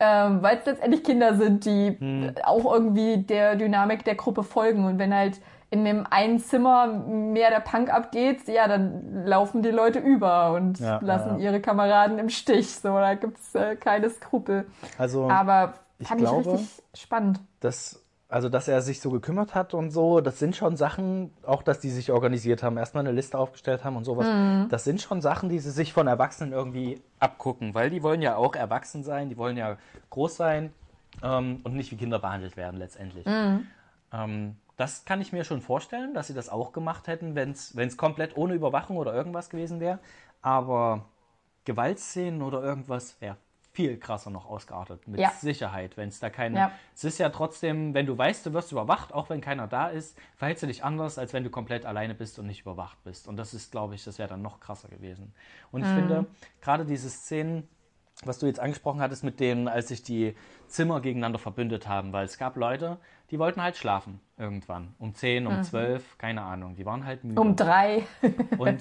[0.01, 2.33] ähm, weil es letztendlich Kinder sind, die Hm.
[2.45, 4.85] auch irgendwie der Dynamik der Gruppe folgen.
[4.85, 5.41] Und wenn halt
[5.71, 10.81] in dem einen Zimmer mehr der Punk abgeht, ja, dann laufen die Leute über und
[10.81, 12.71] Ja, lassen ja, ihre Kameraden im Stich.
[12.75, 14.67] So, da gibt's äh, keine Skrupel.
[14.99, 17.41] Also Aber ich fand ich, glaube, richtig spannend.
[17.61, 21.63] das, also dass er sich so gekümmert hat und so, das sind schon Sachen, auch
[21.63, 24.27] dass die sich organisiert haben, erstmal eine Liste aufgestellt haben und sowas.
[24.71, 28.35] Das sind schon Sachen, die sie sich von Erwachsenen irgendwie abgucken, weil die wollen ja
[28.35, 29.77] auch erwachsen sein, die wollen ja
[30.11, 30.73] groß sein
[31.23, 33.25] ähm, und nicht wie Kinder behandelt werden letztendlich.
[34.13, 37.97] Ähm, das kann ich mir schon vorstellen, dass sie das auch gemacht hätten, wenn es
[37.97, 39.99] komplett ohne Überwachung oder irgendwas gewesen wäre.
[40.41, 41.05] Aber
[41.67, 43.37] Gewaltszenen oder irgendwas wäre
[43.73, 45.07] viel krasser noch ausgeartet.
[45.07, 45.31] Mit Ja.
[45.31, 46.57] Sicherheit, wenn es da keine.
[46.57, 46.73] Ja.
[46.95, 50.19] Es ist ja trotzdem, wenn du weißt, du wirst überwacht, auch wenn keiner da ist,
[50.37, 53.29] verhältst du dich anders, als wenn du komplett alleine bist und nicht überwacht bist.
[53.29, 55.35] Und das ist, glaube ich, das wäre dann noch krasser gewesen.
[55.71, 56.27] Und ich finde,
[56.61, 57.69] gerade diese Szenen,
[58.25, 60.35] was du jetzt angesprochen hattest, mit denen, als sich die
[60.69, 62.99] Zimmer gegeneinander verbündet haben, weil es gab Leute,
[63.31, 64.95] die wollten halt schlafen irgendwann.
[64.99, 66.77] Um 10, um 12, keine Ahnung.
[66.77, 67.41] Die waren halt müde.
[67.41, 68.07] Um drei.
[68.59, 68.81] Und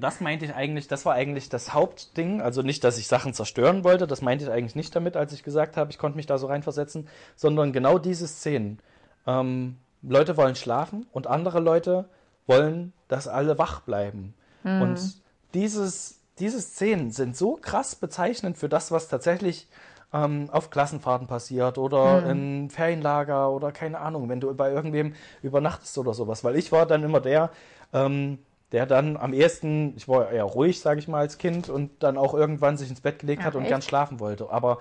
[0.00, 2.40] das meinte ich eigentlich, das war eigentlich das Hauptding.
[2.40, 5.42] Also nicht, dass ich Sachen zerstören wollte, das meinte ich eigentlich nicht damit, als ich
[5.42, 8.78] gesagt habe, ich konnte mich da so reinversetzen, sondern genau diese Szenen.
[9.26, 12.08] Ähm, Leute wollen schlafen und andere Leute
[12.46, 14.34] wollen, dass alle wach bleiben.
[14.62, 15.22] Und
[15.54, 19.68] dieses, diese Szenen sind so krass bezeichnend für das, was tatsächlich
[20.12, 25.96] ähm, auf Klassenfahrten passiert oder in Ferienlager oder keine Ahnung, wenn du bei irgendwem übernachtest
[25.98, 26.42] oder sowas.
[26.42, 27.50] Weil ich war dann immer der,
[27.92, 28.38] ähm,
[28.72, 32.16] der dann am ehesten, ich war eher ruhig, sage ich mal, als Kind und dann
[32.16, 33.70] auch irgendwann sich ins Bett gelegt Ach, hat und echt?
[33.70, 34.50] gern schlafen wollte.
[34.50, 34.78] Aber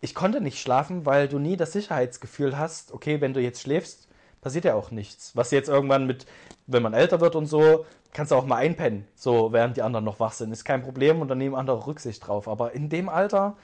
[0.00, 4.08] ich konnte nicht schlafen, weil du nie das Sicherheitsgefühl hast, okay, wenn du jetzt schläfst,
[4.40, 5.34] passiert ja auch nichts.
[5.34, 6.26] Was jetzt irgendwann mit,
[6.66, 7.86] wenn man älter wird und so,
[8.16, 10.50] kannst du auch mal einpennen, so während die anderen noch wach sind.
[10.50, 12.48] Ist kein Problem und dann nehmen andere Rücksicht drauf.
[12.48, 13.56] Aber in dem Alter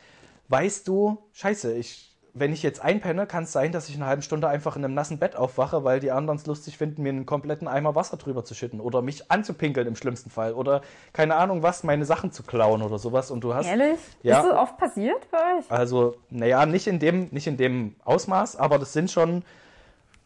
[0.49, 4.11] weißt du, scheiße, ich, wenn ich jetzt einpenne, kann es sein, dass ich in einer
[4.11, 7.09] halben Stunde einfach in einem nassen Bett aufwache, weil die anderen es lustig finden, mir
[7.09, 10.83] einen kompletten Eimer Wasser drüber zu schütten oder mich anzupinkeln im schlimmsten Fall oder
[11.15, 13.31] keine Ahnung was, meine Sachen zu klauen oder sowas.
[13.31, 13.99] Und du hast Ehrlich?
[14.23, 14.41] Ja.
[14.41, 15.71] Ist das oft passiert bei euch?
[15.71, 19.45] also, naja, nicht in dem, nicht in dem Ausmaß, aber das sind schon.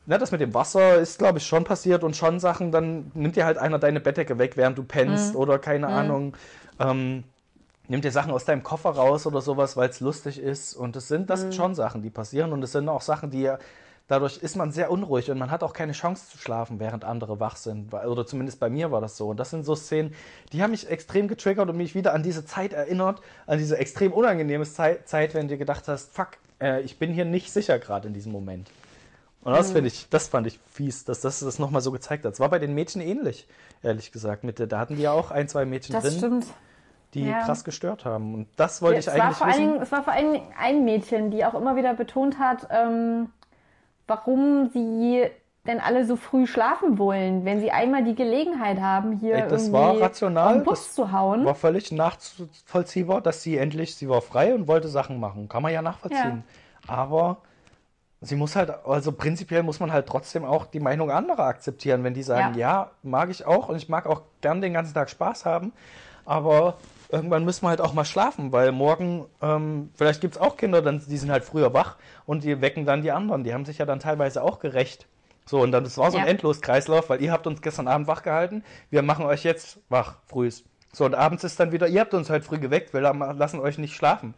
[0.06, 3.34] Na, das mit dem Wasser ist, glaube ich, schon passiert und schon Sachen, dann nimmt
[3.34, 6.36] dir halt einer deine Bettdecke weg, während du pennst oder keine Ahnung.
[6.78, 7.24] Ähm,
[7.88, 10.74] nimmt dir Sachen aus deinem Koffer raus oder sowas, weil es lustig ist.
[10.74, 12.52] Und das sind, das sind schon Sachen, die passieren.
[12.52, 13.50] Und es sind auch Sachen, die
[14.08, 17.40] dadurch ist man sehr unruhig und man hat auch keine Chance zu schlafen, während andere
[17.40, 17.92] wach sind.
[17.92, 19.28] Oder zumindest bei mir war das so.
[19.28, 20.14] Und das sind so Szenen,
[20.52, 24.12] die haben mich extrem getriggert und mich wieder an diese Zeit erinnert, an diese extrem
[24.12, 26.28] unangenehme Zei- Zeit, wenn du gedacht hast, fuck,
[26.60, 28.68] äh, ich bin hier nicht sicher gerade in diesem Moment.
[29.46, 32.32] Und das finde ich, das fand ich fies, dass das das nochmal so gezeigt hat.
[32.32, 33.46] Es war bei den Mädchen ähnlich,
[33.82, 34.42] ehrlich gesagt.
[34.44, 36.46] Mit, der- da hatten die ja auch ein, zwei Mädchen Das drin, stimmt.
[37.14, 37.44] die Ja.
[37.44, 38.34] krass gestört haben.
[38.34, 39.60] Und das wollte ich es, war eigentlich allen wissen.
[39.70, 43.30] Dingen, es war vor allen Dingen ein Mädchen, die auch immer wieder betont hat, ähm,
[44.06, 45.24] warum sie
[45.66, 49.72] denn alle so früh schlafen wollen, wenn sie einmal die Gelegenheit haben, hier Ey, das
[49.72, 51.44] war rational, Bus das zu hauen.
[51.44, 55.48] War völlig nachvollziehbar, dass sie endlich, sie war frei und wollte Sachen machen.
[55.48, 56.44] Kann man ja nachvollziehen.
[56.86, 57.38] Aber
[58.20, 62.14] sie muss halt, also prinzipiell muss man halt trotzdem auch die Meinung anderer akzeptieren, wenn
[62.14, 62.84] die sagen, Ja.
[62.84, 65.72] ja, mag ich auch und ich mag auch gern den ganzen Tag Spaß haben,
[66.24, 66.74] aber
[67.10, 70.82] irgendwann müssen wir halt auch mal schlafen, weil morgen, ähm, vielleicht gibt es auch Kinder,
[70.82, 71.96] dann, die sind halt früher wach
[72.26, 73.44] und die wecken dann die anderen.
[73.44, 75.06] Die haben sich ja dann teilweise auch gerecht.
[75.44, 76.26] So, und dann, das war so ein.
[76.26, 80.64] Endloskreislauf, weil ihr habt uns gestern Abend wach gehalten, wir machen euch jetzt wach, frühs.
[80.92, 83.60] So, und abends ist dann wieder, ihr habt uns heute früh geweckt, wir la- lassen
[83.60, 84.34] euch nicht schlafen.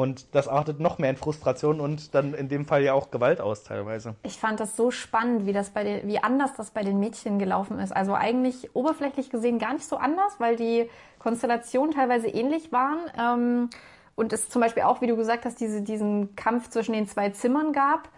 [0.00, 3.38] Und das artet noch mehr in Frustration und dann in dem Fall ja auch Gewalt
[3.38, 4.14] aus teilweise.
[4.22, 7.38] Ich fand das so spannend, wie das bei den, wie anders das bei den Mädchen
[7.38, 7.94] gelaufen ist.
[7.94, 10.88] Also eigentlich oberflächlich gesehen gar nicht so anders, weil die
[11.18, 12.98] Konstellationen teilweise ähnlich waren.
[13.18, 13.70] Ähm,
[14.16, 17.28] und es zum Beispiel auch, wie du gesagt hast, diese, diesen Kampf zwischen den zwei
[17.28, 18.08] Zimmern gab.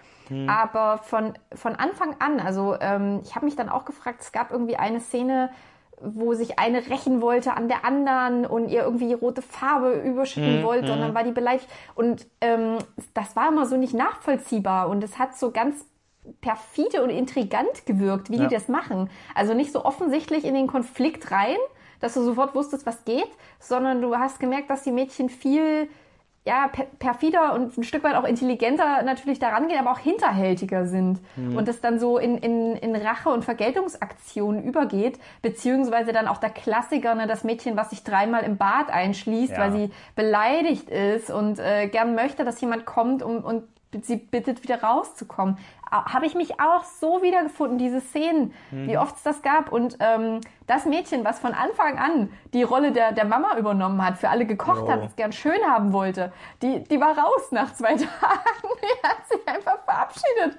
[0.49, 4.51] Aber von, von Anfang an, also ähm, ich habe mich dann auch gefragt, es gab
[4.51, 5.51] irgendwie eine Szene,
[6.05, 10.93] wo sich eine rächen wollte an der anderen und ihr irgendwie rote Farbe überschütten wollte
[10.93, 11.69] und dann war die beleidigt.
[11.95, 12.79] Und ähm,
[13.15, 15.85] das war immer so nicht nachvollziehbar und es hat so ganz
[16.41, 18.47] perfide und intrigant gewirkt, wie Ja.
[18.47, 19.11] die das machen.
[19.35, 21.57] Also nicht so offensichtlich in den Konflikt rein,
[22.01, 23.29] dass du sofort wusstest, was geht,
[23.61, 25.89] sondern du hast gemerkt, dass die Mädchen viel
[26.45, 30.87] ja, per perfider und ein Stück weit auch intelligenter natürlich daran gehen, aber auch hinterhältiger
[30.87, 31.21] sind.
[31.37, 36.51] Und das dann so in, in, in Rache- und Vergeltungsaktionen übergeht, beziehungsweise dann auch der
[36.51, 39.59] Klassiker, ne, das Mädchen, was sich dreimal im Bad einschließt, Ja.
[39.59, 43.65] weil sie beleidigt ist und äh, gern möchte, dass jemand kommt um, und
[44.03, 45.59] sie bittet, wieder rauszukommen.
[45.93, 48.89] Habe ich mich auch so wiedergefunden, diese Szenen, Mhm.
[48.89, 49.71] wie oft es das gab.
[49.71, 54.17] Und ähm, das Mädchen, was von Anfang an die Rolle der, der Mama übernommen hat,
[54.19, 54.91] für alle gekocht Jo.
[54.91, 56.33] hat, es gern schön haben wollte,
[56.63, 58.69] die, die war raus nach zwei Tagen.
[58.83, 60.59] Die hat sich einfach verabschiedet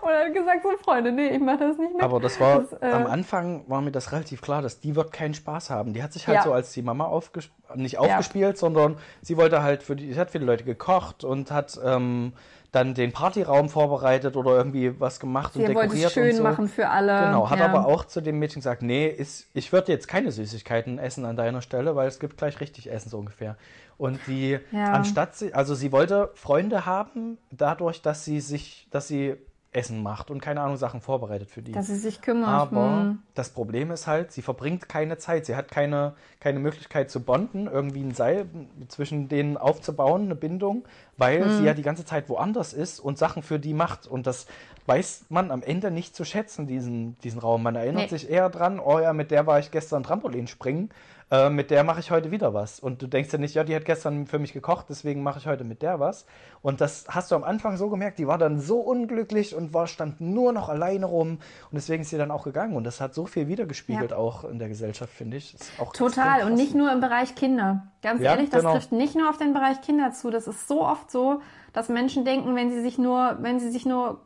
[0.00, 2.04] und hat gesagt, so Freunde, nee, ich mache das nicht mehr.
[2.04, 5.12] Aber das war, Das, äh, am Anfang war mir das relativ klar, dass die wird
[5.12, 5.92] keinen Spaß haben.
[5.92, 6.42] Die hat sich halt Ja.
[6.42, 10.30] so als die Mama aufges nicht aufgespielt, sondern sie wollte halt für die, sie hat
[10.30, 12.32] für die Leute gekocht und hat ähm,
[12.72, 16.36] dann den Partyraum vorbereitet oder irgendwie was gemacht und Sie wollte dekoriert es schön und
[16.36, 16.42] so.
[16.42, 17.26] machen für alle.
[17.26, 17.64] Genau, hat ja.
[17.64, 21.36] aber auch zu dem Mädchen gesagt, nee, ist, ich würde jetzt keine Süßigkeiten essen an
[21.36, 23.56] deiner Stelle, weil es gibt gleich richtig Essen so ungefähr.
[23.98, 24.92] Und die, Ja.
[24.92, 29.36] anstatt sie, also sie wollte Freunde haben, dadurch, dass sie sich, dass sie
[29.72, 31.70] Essen macht und keine Ahnung, Sachen vorbereitet für die.
[31.70, 32.48] Dass sie sich kümmert.
[32.48, 33.18] Aber Hm.
[33.34, 35.46] das Problem ist halt, sie verbringt keine Zeit.
[35.46, 38.46] Sie hat keine, keine Möglichkeit zu bonden, irgendwie ein Seil
[38.88, 40.84] zwischen denen aufzubauen, eine Bindung,
[41.16, 41.50] weil Hm.
[41.50, 44.08] sie ja die ganze Zeit woanders ist und Sachen für die macht.
[44.08, 44.46] Und das
[44.86, 47.62] weiß man am Ende nicht zu schätzen, diesen, diesen Raum.
[47.62, 48.18] Man erinnert Nee.
[48.18, 50.90] sich eher dran, oh ja, mit der war ich gestern Trampolin springen,
[51.30, 52.80] äh, mit der mache ich heute wieder was.
[52.80, 55.46] Und du denkst ja nicht, ja, die hat gestern für mich gekocht, deswegen mache ich
[55.46, 56.26] heute mit der was.
[56.62, 59.86] Und das hast du am Anfang so gemerkt, die war dann so unglücklich und war,
[59.86, 61.30] stand nur noch alleine rum.
[61.30, 61.40] Und
[61.72, 62.74] deswegen ist sie dann auch gegangen.
[62.76, 64.16] Und das hat so viel wiedergespiegelt Ja.
[64.16, 65.56] auch in der Gesellschaft, finde ich.
[65.94, 66.44] Total.
[66.44, 67.86] Und nicht nur im Bereich Kinder.
[68.02, 68.74] Ganz Ja, ehrlich, das genau.
[68.74, 70.30] trifft nicht nur auf den Bereich Kinder zu.
[70.30, 71.40] Das ist so oft so,
[71.72, 74.20] dass Menschen denken, wenn sie sich nur, wenn sie sich nur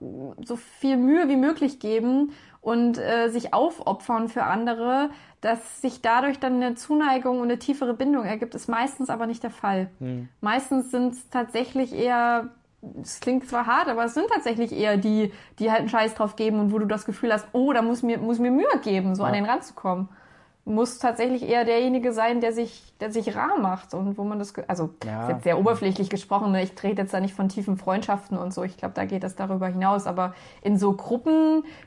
[0.44, 5.10] so viel Mühe wie möglich geben und äh, sich aufopfern für andere,
[5.44, 9.42] dass sich dadurch dann eine Zuneigung und eine tiefere Bindung ergibt, ist meistens aber nicht
[9.42, 9.90] der Fall.
[9.98, 10.28] Hm.
[10.40, 12.48] Meistens sind es tatsächlich eher,
[13.02, 16.36] es klingt zwar hart, aber es sind tatsächlich eher die, die halt einen Scheiß drauf
[16.36, 19.14] geben und wo du das Gefühl hast, oh, da muss mir, muss mir Mühe geben,
[19.14, 19.40] so an Ja.
[19.40, 20.08] den ranzukommen.
[20.66, 24.54] Muss tatsächlich eher derjenige sein, der sich, der sich rar macht und wo man das,
[24.66, 25.24] also Ja.
[25.24, 26.62] ist jetzt sehr oberflächlich gesprochen, ne?
[26.62, 29.36] ich trete jetzt da nicht von tiefen Freundschaften und so, ich glaube, da geht es
[29.36, 30.94] darüber hinaus, aber in so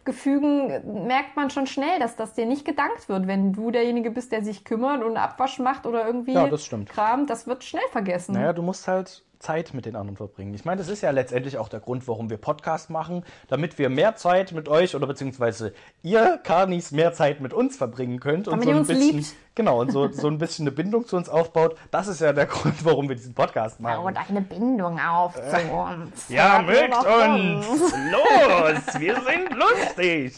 [0.05, 4.32] Gruppengefügen merkt man schon schnell, dass das dir nicht gedankt wird, wenn du derjenige bist,
[4.32, 6.89] der sich kümmert und Abwasch macht oder irgendwie Ja, das stimmt.
[6.89, 8.34] Kram, das wird schnell vergessen.
[8.34, 10.53] Naja, du musst halt Zeit mit den anderen verbringen.
[10.53, 13.89] Ich meine, das ist ja letztendlich auch der Grund, warum wir Podcast machen, damit wir
[13.89, 15.73] mehr Zeit mit euch oder beziehungsweise
[16.03, 18.47] ihr, Karnis, mehr Zeit mit uns verbringen könnt.
[18.47, 19.33] Damit und so ein uns bisschen, liebt.
[19.55, 21.77] Genau, und so, so ein bisschen eine Bindung zu uns aufbaut.
[21.91, 24.05] Das ist ja der Grund, warum wir diesen Podcast machen.
[24.05, 26.29] Und eine Bindung auf zu uns.
[26.29, 27.93] ja, Hört mögt uns!
[28.11, 28.99] Los!
[28.99, 30.33] Wir sind lustig!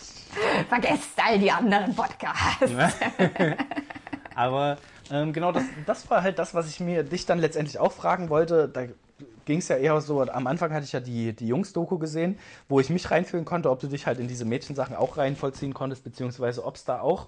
[0.68, 2.72] Vergesst all die anderen Podcasts.
[4.36, 4.78] Aber
[5.12, 8.30] ähm, genau, das, das war halt das, was ich mir dich dann letztendlich auch fragen
[8.30, 8.70] wollte.
[8.70, 8.86] Da
[9.46, 12.38] ging es ja eher so, am Anfang hatte ich ja die, die Jungs-Doku gesehen,
[12.68, 16.04] wo ich mich reinfühlen konnte, ob du dich halt in diese Mädchensachen auch reinvollziehen konntest,
[16.04, 17.28] beziehungsweise ob es da auch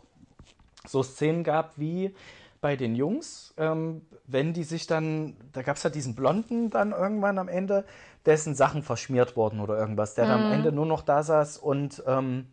[0.87, 2.13] so Szenen gab wie
[2.61, 6.91] bei den Jungs, ähm, wenn die sich dann, da gab es ja diesen Blonden dann
[6.91, 7.85] irgendwann am Ende,
[8.25, 12.03] dessen Sachen verschmiert wurden oder irgendwas, der dann am Ende nur noch da saß und
[12.05, 12.45] ähm,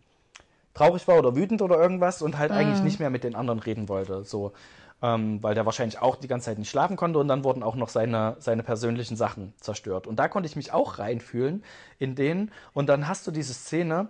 [0.73, 3.89] traurig war oder wütend oder irgendwas und halt eigentlich nicht mehr mit den anderen reden
[3.89, 4.25] wollte.
[4.25, 4.53] So.
[5.01, 7.77] Ähm, weil der wahrscheinlich auch die ganze Zeit nicht schlafen konnte und dann wurden auch
[7.77, 10.09] noch seine, seine persönlichen Sachen zerstört.
[10.09, 11.63] Und da konnte ich mich auch reinfühlen
[12.01, 12.51] in den.
[12.75, 14.09] Und dann hast du diese Szene,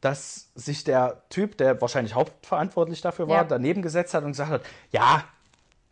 [0.00, 3.44] dass sich der Typ, der wahrscheinlich hauptverantwortlich dafür war, Ja.
[3.44, 4.62] daneben gesetzt hat und gesagt hat,
[4.92, 5.24] ja,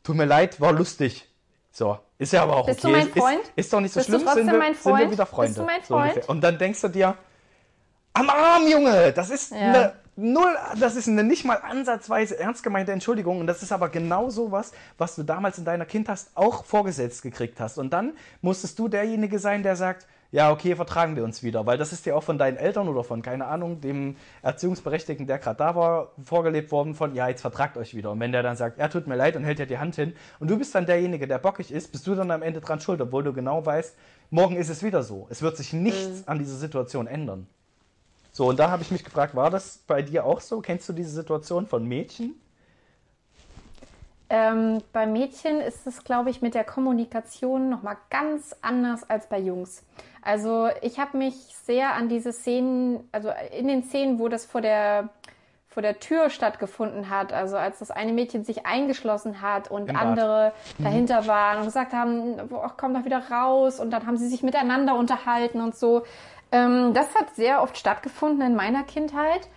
[0.05, 1.29] tut mir leid, war lustig.
[1.73, 2.97] So, ist ja aber auch Bist du okay.
[2.97, 3.41] mein Freund?
[3.41, 5.49] Ist, ist doch nicht so Bist du schlimm, sind wir, mein sind wir wieder Freunde.
[5.49, 6.15] Bist du mein So.
[6.15, 6.29] Freund?
[6.29, 7.17] und dann denkst du dir,
[8.15, 9.59] am Arm, Junge, das ist Ja.
[9.59, 13.89] eine null, das ist eine nicht mal ansatzweise ernst gemeinte Entschuldigung und das ist aber
[13.89, 17.79] genau so was, was du damals in deiner Kindheit auch vorgesetzt gekriegt hast.
[17.79, 21.79] Und dann musstest du derjenige sein, der sagt, ja, okay, vertragen wir uns wieder, weil
[21.79, 25.57] das ist dir auch von deinen Eltern oder von, keine Ahnung, dem Erziehungsberechtigten, der gerade
[25.57, 28.11] da war, vorgelebt worden von, ja, jetzt vertragt euch wieder.
[28.11, 30.15] Und wenn der dann sagt, ja, tut mir leid und hält dir die Hand hin
[30.41, 33.01] und du bist dann derjenige, der bockig ist, bist du dann am Ende dran schuld,
[33.01, 33.97] obwohl du genau weißt,
[34.31, 35.29] morgen ist es wieder so.
[35.31, 37.47] Es wird sich nichts an dieser Situation ändern.
[38.39, 40.61] So, und da habe ich mich gefragt, war das bei dir auch so?
[40.61, 42.41] Kennst du diese Situation von Mädchen?
[44.31, 49.41] Ähm, bei Mädchen ist es, glaube ich, mit der Kommunikation nochmal ganz anders als bei
[49.41, 49.83] Jungs.
[50.23, 51.35] Also ich habe mich
[51.65, 55.09] sehr an diese Szenen, also in den Szenen, wo das vor der,
[55.67, 59.95] vor der Tür stattgefunden hat, also als das eine Mädchen sich eingeschlossen hat und Im
[59.95, 60.03] Bad.
[60.03, 64.29] andere dahinter waren und gesagt haben, ach, komm doch wieder raus und dann haben sie
[64.29, 66.05] sich miteinander unterhalten und so.
[66.53, 69.49] Ähm, das hat sehr oft stattgefunden in meiner Kindheit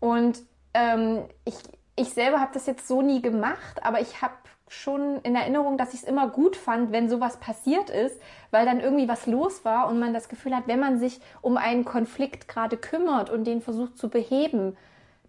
[0.00, 0.42] und
[0.74, 1.56] ähm, ich,
[1.96, 4.34] ich selber habe das jetzt so nie gemacht, aber ich habe
[4.68, 8.20] schon in Erinnerung, dass ich es immer gut fand, wenn sowas passiert ist,
[8.50, 11.56] weil dann irgendwie was los war und man das Gefühl hat, wenn man sich um
[11.56, 14.76] einen Konflikt gerade kümmert und den versucht zu beheben,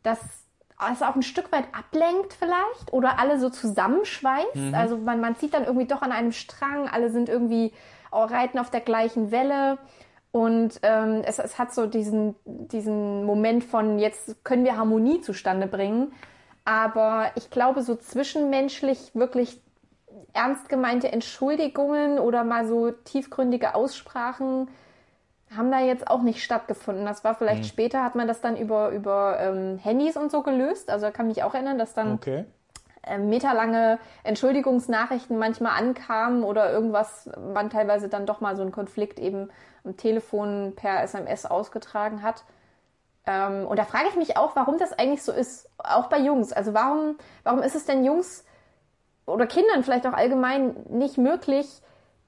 [0.01, 0.19] dass
[0.91, 4.73] es auch ein Stück weit ablenkt vielleicht oder alle so zusammenschweißt.
[4.73, 7.73] Also man, man zieht dann irgendwie doch an einem Strang, alle sind irgendwie
[8.11, 9.77] auch reiten auf der gleichen Welle.
[10.31, 15.67] Und ähm, es, es hat so diesen, diesen Moment von, jetzt können wir Harmonie zustande
[15.67, 16.13] bringen.
[16.65, 19.61] Aber ich glaube, so zwischenmenschlich wirklich
[20.33, 24.69] ernst gemeinte Entschuldigungen oder mal so tiefgründige Aussprachen
[25.55, 27.05] haben da jetzt auch nicht stattgefunden.
[27.05, 30.89] Das war vielleicht später, hat man das dann über, über ähm, Handys und so gelöst.
[30.89, 32.45] Also ich kann mich auch erinnern, dass dann Okay.
[33.09, 39.19] Äh, meterlange Entschuldigungsnachrichten manchmal ankamen oder irgendwas, man teilweise dann doch mal so einen Konflikt
[39.19, 39.49] eben
[39.83, 42.43] am Telefon per SMS ausgetragen hat.
[43.27, 46.53] Ähm, und da frage ich mich auch, warum das eigentlich so ist, auch bei Jungs.
[46.53, 48.45] Also warum, warum ist es denn Jungs
[49.25, 51.81] oder Kindern vielleicht auch allgemein nicht möglich,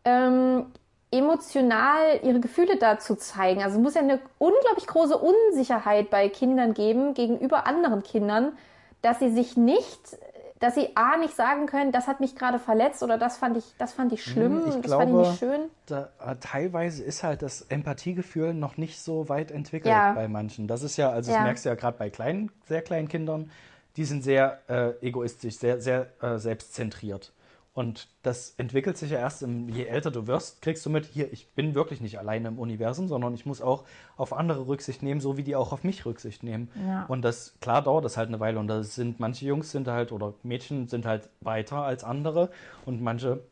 [0.04, 0.72] ähm,
[1.12, 3.64] emotional ihre Gefühle da zu zeigen?
[3.64, 8.58] Also es muss ja eine unglaublich große Unsicherheit bei Kindern geben gegenüber anderen Kindern,
[9.02, 10.18] dass sie sich nicht,
[10.60, 13.64] dass sie A nicht sagen können, das hat mich gerade verletzt oder das fand ich,
[13.78, 15.70] das fand ich schlimm, Hm, ich das fand ich nicht glaube, schön.
[15.86, 20.14] Da, äh, teilweise ist halt das Empathiegefühl noch nicht so weit entwickelt Ja.
[20.14, 20.68] bei manchen.
[20.68, 21.38] Das ist ja, also Ja.
[21.38, 23.52] das merkst du ja gerade bei kleinen, sehr kleinen Kindern,
[23.98, 27.32] die sind sehr äh, egoistisch, sehr, sehr äh, selbstzentriert.
[27.74, 31.32] Und das entwickelt sich ja erst, im, je älter du wirst, kriegst du mit, hier,
[31.32, 33.86] ich bin wirklich nicht alleine im Universum, sondern ich muss auch
[34.18, 36.70] auf andere Rücksicht nehmen, so wie die auch auf mich Rücksicht nehmen.
[36.86, 37.06] Ja.
[37.06, 38.60] Und das, klar dauert das halt eine Weile.
[38.60, 42.50] Und da sind manche Jungs sind halt, oder Mädchen sind halt weiter als andere.
[42.86, 43.44] Und manche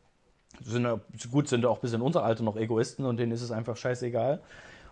[0.62, 1.00] sind ja,
[1.32, 3.78] gut, sind ja auch bis in unser Alter noch Egoisten und denen ist es einfach
[3.78, 4.42] scheißegal.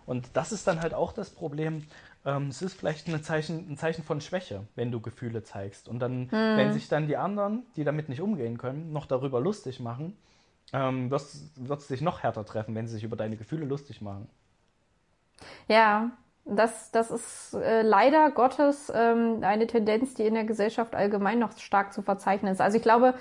[0.06, 1.84] Und das ist dann halt auch das Problem.
[2.26, 5.88] Ähm, es ist vielleicht ein Zeichen, ein Zeichen von Schwäche, wenn du Gefühle zeigst.
[5.88, 9.80] Und dann, wenn sich dann die anderen, die damit nicht umgehen können, noch darüber lustig
[9.80, 10.18] machen,
[10.72, 11.22] ähm, wird
[11.80, 14.28] es dich noch härter treffen, wenn sie sich über deine Gefühle lustig machen.
[15.68, 16.10] Ja,
[16.44, 21.56] das, das ist äh, leider Gottes ähm, eine Tendenz, die in der Gesellschaft allgemein noch
[21.58, 22.60] stark zu verzeichnen ist.
[22.60, 23.14] Also ich glaube,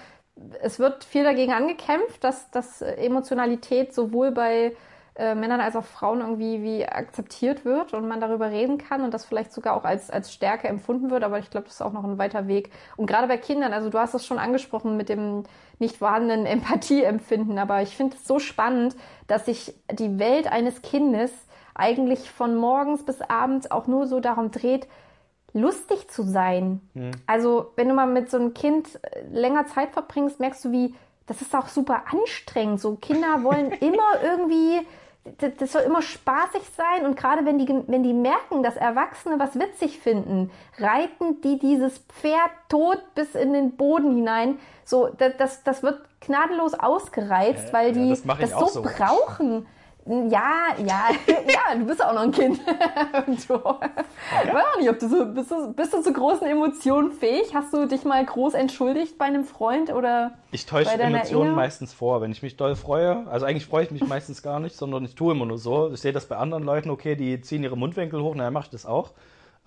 [0.62, 4.76] es wird viel dagegen angekämpft, dass, dass Emotionalität sowohl bei
[5.16, 9.14] äh, Männern als auch Frauen irgendwie wie akzeptiert wird und man darüber reden kann und
[9.14, 11.24] das vielleicht sogar auch als, als Stärke empfunden wird.
[11.24, 12.72] Aber ich glaube, das ist auch noch ein weiter Weg.
[12.98, 15.44] Und gerade bei Kindern, also du hast es schon angesprochen mit dem
[15.80, 18.96] nicht vorhandenen Empathieempfinden, aber ich finde es so spannend,
[19.28, 21.32] dass sich die Welt eines Kindes
[21.76, 24.88] eigentlich von morgens bis abends auch nur so darum dreht,
[25.54, 26.82] lustig zu sein.
[27.26, 30.94] Also, wenn du mal mit so einem Kind äh, länger Zeit verbringst, merkst du, wie,
[31.28, 32.82] das ist auch super anstrengend.
[32.82, 34.86] So Kinder wollen immer irgendwie,
[35.40, 37.06] das, das soll immer spaßig sein.
[37.06, 41.98] Und gerade wenn die, wenn die merken, dass Erwachsene was witzig finden, reiten die dieses
[42.00, 44.60] Pferd tot bis in den Boden hinein.
[44.84, 48.84] So, das, das, das wird gnadenlos ausgereizt, weil ja, die das mach ich auch so
[48.84, 48.90] so.
[48.90, 49.66] brauchen.
[50.08, 52.60] Ja, ja, ja, du bist auch noch ein Kind.
[53.28, 53.50] Ich
[54.54, 57.54] weiß auch nicht, ob du so, bist du, bist du zu großen Emotionen fähig?
[57.54, 60.34] Hast du dich mal groß entschuldigt bei einem Freund oder?
[60.52, 61.56] Ich täusche Emotionen Ehe?
[61.56, 62.22] meistens vor.
[62.22, 65.16] Wenn ich mich doll freue, also eigentlich freue ich mich meistens gar nicht, sondern ich
[65.16, 65.92] tue immer nur so.
[65.92, 68.72] Ich sehe das bei anderen Leuten, okay, die ziehen ihre Mundwinkel hoch, naja, mache ich
[68.72, 69.12] das auch.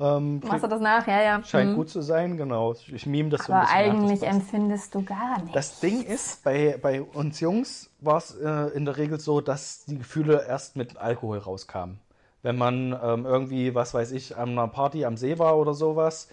[0.01, 1.07] Ähm, Machst du das nach?
[1.07, 1.43] Ja, ja.
[1.43, 1.75] scheint Mhm.
[1.75, 2.73] gut zu sein, genau.
[2.75, 4.33] Ich, meme das so ein Aber bisschen nach, das eigentlich passt.
[4.35, 5.55] empfindest du gar nicht.
[5.55, 9.85] Das Ding ist, bei, bei uns Jungs war es äh, in der Regel so, dass
[9.87, 12.01] die Gefühle erst mit Alkohol rauskamen.
[12.43, 16.29] wenn man ähm, irgendwie, was weiß ich, an einer Party am See war oder sowas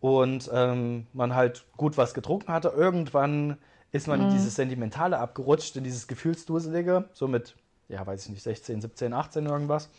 [0.00, 3.58] und ähm, man halt gut was getrunken hatte, irgendwann
[3.92, 7.56] ist man in dieses Sentimentale abgerutscht, in dieses Gefühlsduselige, so mit,
[7.88, 9.90] ja, weiß ich nicht, 16, 17, 18 irgendwas.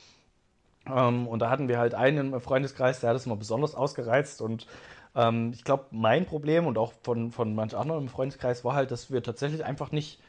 [0.94, 4.42] Ähm, und da hatten wir halt einen im Freundeskreis, der hat es immer besonders ausgereizt.
[4.42, 4.68] Und
[5.16, 8.92] ähm, ich glaube, mein Problem und auch von, von manch anderen im Freundeskreis war halt,
[8.92, 10.22] dass wir tatsächlich einfach nicht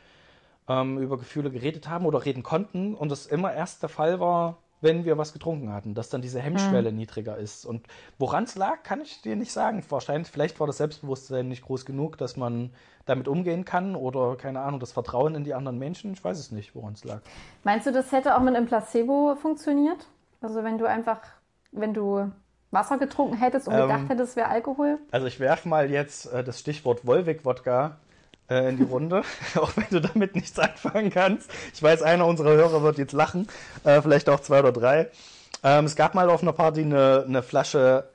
[0.69, 2.95] ähm, über Gefühle geredet haben oder reden konnten.
[2.95, 6.41] Und das immer erst der Fall war, wenn wir was getrunken hatten, dass dann diese
[6.41, 7.65] Hemmschwelle niedriger ist.
[7.65, 7.87] Und
[8.19, 9.83] woran es lag, kann ich dir nicht sagen.
[9.89, 12.71] Wahrscheinlich, vielleicht war das Selbstbewusstsein nicht groß genug, dass man
[13.07, 16.13] damit umgehen kann oder keine Ahnung, das Vertrauen in die anderen Menschen.
[16.13, 17.21] Ich weiß es nicht, woran es lag.
[17.65, 20.07] Meinst du, das hätte auch mit einem Placebo funktioniert?
[20.41, 21.21] Also wenn du einfach,
[21.73, 22.31] wenn du
[22.71, 24.99] Wasser getrunken hättest und Ähm, gedacht hättest, es wäre Alkohol?
[25.11, 27.97] Also ich werfe mal jetzt äh, das Stichwort Wolwig-Wodka
[28.51, 29.23] äh, in die Runde,
[29.57, 31.51] auch wenn du damit nichts anfangen kannst.
[31.75, 33.49] Ich weiß, einer unserer Hörer wird jetzt lachen,
[33.85, 35.11] äh, vielleicht auch zwei oder drei.
[35.63, 38.09] Ähm, es gab mal auf einer Party eine, eine Flasche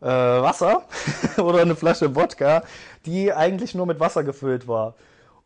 [0.00, 0.84] äh, Wasser
[1.38, 2.62] oder eine Flasche Wodka,
[3.06, 4.94] die eigentlich nur mit Wasser gefüllt war.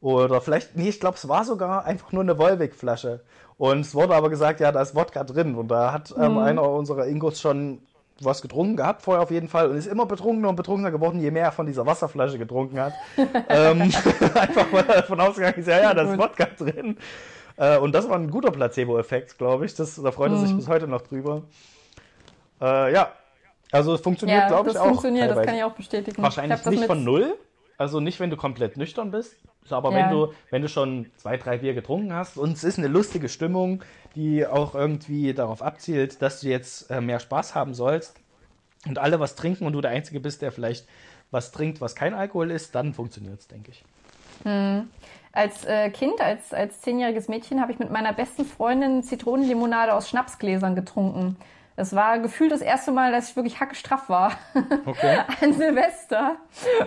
[0.01, 3.21] Oder vielleicht, nee, ich glaube, es war sogar einfach nur eine Wolwig-Flasche.
[3.59, 5.55] Und es wurde aber gesagt, ja, da ist Wodka drin.
[5.55, 7.81] Und da hat ähm, einer unserer Ingos schon
[8.21, 11.31] was getrunken gehabt, vorher auf jeden Fall, und ist immer betrunkener und betrunkener geworden, je
[11.31, 12.93] mehr er von dieser Wasserflasche getrunken hat.
[13.49, 13.83] ähm,
[14.35, 16.97] einfach mal davon ausgegangen ist, ja, ja, da ist Wodka drin.
[17.57, 19.75] Äh, und das war ein guter Placebo-Effekt, glaube ich.
[19.75, 21.43] Das, da freut er sich bis heute noch drüber.
[22.61, 23.13] Äh, ja,
[23.73, 24.89] also es funktioniert, Ja, glaube ich, das auch.
[24.89, 25.47] funktioniert, das teilweise.
[25.47, 26.23] kann ich auch bestätigen.
[26.23, 27.35] Wahrscheinlich ich das nicht von null,
[27.79, 29.37] also nicht, wenn du komplett nüchtern bist,
[29.71, 29.97] aber Ja.
[29.97, 33.29] wenn du wenn du schon zwei, drei Bier getrunken hast und es ist eine lustige
[33.29, 33.83] Stimmung,
[34.15, 38.17] die auch irgendwie darauf abzielt, dass du jetzt äh, mehr Spaß haben sollst
[38.87, 40.87] und alle was trinken und du der Einzige bist, der vielleicht
[41.31, 43.85] was trinkt, was kein Alkohol ist, dann funktioniert es, denke ich.
[45.33, 50.09] Als äh, Kind, als, als zehnjähriges Mädchen, habe ich mit meiner besten Freundin Zitronenlimonade aus
[50.09, 51.37] Schnapsgläsern getrunken.
[51.77, 54.33] Es war gefühlt das erste Mal, dass ich wirklich hackestraff war
[54.87, 55.19] Okay.
[55.41, 56.37] an Silvester.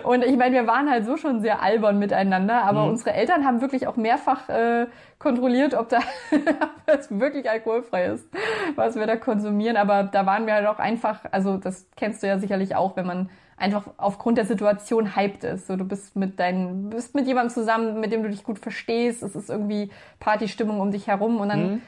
[0.04, 3.60] Und ich meine, wir waren halt so schon sehr albern miteinander, aber unsere Eltern haben
[3.60, 4.86] wirklich auch mehrfach äh,
[5.18, 5.98] kontrolliert, ob da
[6.30, 8.28] ob das wirklich alkoholfrei ist,
[8.74, 9.76] was wir da konsumieren.
[9.76, 13.06] Aber da waren wir halt auch einfach, also das kennst du ja sicherlich auch, wenn
[13.06, 15.66] man einfach aufgrund der Situation hyped ist.
[15.66, 19.22] So, du bist mit deinen, bist mit jemandem zusammen, mit dem du dich gut verstehst.
[19.22, 21.82] Es ist irgendwie Partystimmung um dich herum und dann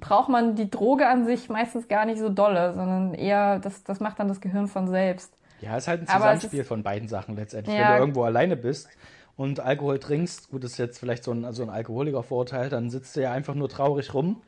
[0.00, 4.00] braucht man die Droge an sich meistens gar nicht so dolle, sondern eher, das, das
[4.00, 5.34] macht dann das Gehirn von selbst.
[5.60, 7.76] Ja, es ist halt ein Zusammenspiel von beiden Sachen letztendlich.
[7.76, 7.90] Ja.
[7.90, 8.88] Wenn du irgendwo alleine bist
[9.36, 13.16] und Alkohol trinkst, gut, das ist jetzt vielleicht so ein, so ein Alkoholiker-Vorurteil, dann sitzt
[13.16, 14.42] du ja einfach nur traurig rum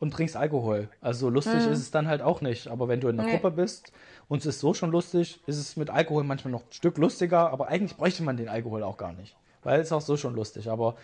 [0.00, 0.88] und trinkst Alkohol.
[1.00, 2.68] Also so lustig ist es dann halt auch nicht.
[2.68, 3.28] Aber wenn du in einer.
[3.28, 3.38] Nee.
[3.38, 3.92] Gruppe bist
[4.28, 7.50] und es ist so schon lustig, ist es mit Alkohol manchmal noch ein Stück lustiger,
[7.50, 9.36] aber eigentlich bräuchte man den Alkohol auch gar nicht.
[9.62, 10.70] Weil es ist auch so schon lustig.
[10.70, 10.94] Aber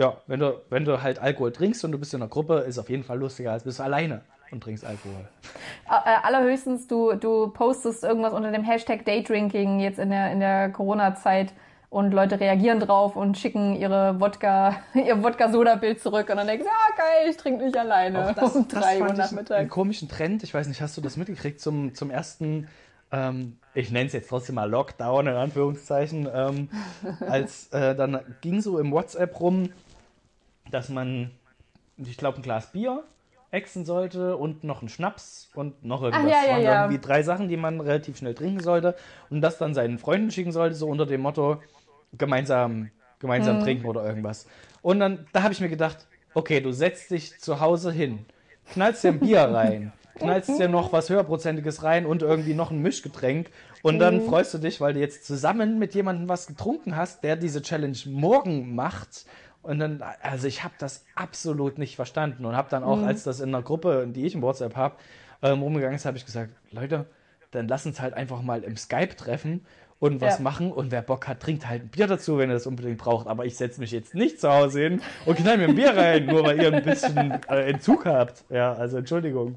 [0.00, 2.76] ja, wenn du, wenn du halt Alkohol trinkst und du bist in einer Gruppe, ist
[2.76, 5.28] es auf jeden Fall lustiger, als bist du alleine und trinkst Alkohol.
[5.86, 10.70] Äh, allerhöchstens, du, du postest irgendwas unter dem Hashtag Daydrinking jetzt in der, in der
[10.70, 11.52] Corona-Zeit
[11.90, 16.70] und Leute reagieren drauf und schicken ihre Wodka, ihr Wodka-Soda-Bild zurück und dann denkst du,
[16.70, 19.70] ah geil, ich trinke nicht alleine um drei Uhr ich einen nachmittags.
[19.70, 20.42] komischen Trend.
[20.44, 22.68] Ich weiß nicht, hast du das mitgekriegt zum, zum ersten,
[23.12, 26.70] ähm, ich nenne es jetzt trotzdem mal Lockdown in Anführungszeichen, ähm,
[27.28, 29.68] als äh, dann ging so im WhatsApp rum,
[30.70, 31.30] dass man,
[31.96, 33.04] ich glaube, ein Glas Bier
[33.50, 36.42] exen sollte und noch einen Schnaps und noch irgendwas.
[36.42, 36.72] ja, ja, waren ja.
[36.72, 38.94] irgendwie drei Sachen, die man relativ schnell trinken sollte
[39.28, 41.62] und das dann seinen Freunden schicken sollte, so unter dem Motto
[42.12, 43.60] gemeinsam, gemeinsam Mhm.
[43.60, 44.46] trinken oder irgendwas.
[44.82, 48.26] Und dann, da habe ich mir gedacht, okay, du setzt dich zu Hause hin,
[48.68, 52.82] knallst dir ein Bier rein, knallst dir noch was höherprozentiges rein und irgendwie noch ein
[52.82, 53.50] Mischgetränk
[53.82, 54.20] und dann Mhm.
[54.20, 57.98] freust du dich, weil du jetzt zusammen mit jemandem was getrunken hast, der diese Challenge
[58.06, 59.24] morgen macht.
[59.62, 62.88] Und dann, also ich habe das absolut nicht verstanden und habe dann Mhm.
[62.88, 64.96] auch, als das in einer Gruppe, die ich im WhatsApp habe,
[65.42, 67.06] ähm, rumgegangen ist, habe ich gesagt, Leute,
[67.50, 69.66] dann lass uns halt einfach mal im Skype treffen
[69.98, 70.44] und was Ja.
[70.44, 73.26] machen und wer Bock hat, trinkt halt ein Bier dazu, wenn er das unbedingt braucht.
[73.26, 76.26] Aber ich setze mich jetzt nicht zu Hause hin und knall mir ein Bier rein,
[76.26, 78.44] nur weil ihr ein bisschen äh, Entzug habt.
[78.48, 79.56] Ja, also Entschuldigung.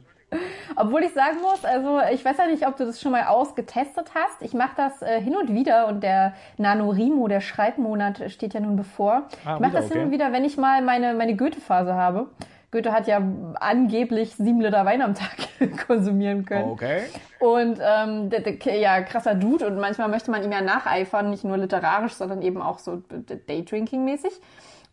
[0.75, 4.11] Obwohl ich sagen muss, also ich weiß ja nicht, ob du das schon mal ausgetestet
[4.15, 4.41] hast.
[4.41, 8.75] Ich mache das äh, hin und wieder und der NaNoWriMo, der Schreibmonat, steht ja nun
[8.75, 9.23] bevor.
[9.45, 10.05] Ah, ich mache das hin okay.
[10.05, 12.27] und wieder, wenn ich mal meine, meine Goethe-Phase habe.
[12.73, 13.21] Goethe hat ja
[13.59, 15.37] angeblich sieben Liter Wein am Tag
[15.87, 16.71] konsumieren können.
[16.71, 17.03] Okay.
[17.39, 21.43] Und ähm, der, der, ja, krasser Dude und manchmal möchte man ihm ja nacheifern, nicht
[21.43, 23.03] nur literarisch, sondern eben auch so
[23.47, 24.31] Daydrinking-mäßig.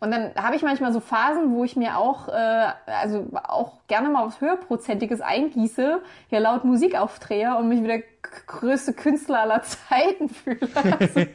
[0.02, 4.08] Und dann habe ich manchmal so Phasen, wo ich mir auch, äh, also auch gerne
[4.08, 8.06] mal was höherprozentiges eingieße, hier laut Musik aufdrehe und mich wie der k-
[8.46, 10.58] größte Künstler aller Zeiten fühle.
[10.74, 11.20] Also,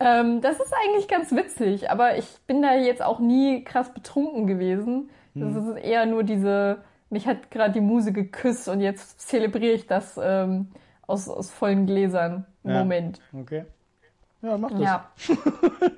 [0.00, 4.46] ähm, das ist eigentlich ganz witzig, aber ich bin da jetzt auch nie krass betrunken
[4.46, 5.10] gewesen.
[5.34, 9.86] Das ist eher nur diese, mich hat gerade die Muse geküsst und jetzt zelebriere ich
[9.86, 10.68] das ähm,
[11.06, 12.44] aus, aus vollen Gläsern.
[12.64, 12.80] Ja.
[12.80, 13.18] Moment.
[13.38, 13.64] Okay.
[14.42, 14.80] Ja, mach das.
[14.80, 15.10] Ja.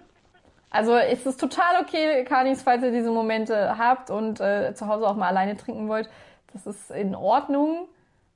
[0.71, 5.07] Also es ist total okay, Kanis, falls ihr diese Momente habt und äh, zu Hause
[5.07, 6.09] auch mal alleine trinken wollt.
[6.53, 7.87] Das ist in Ordnung.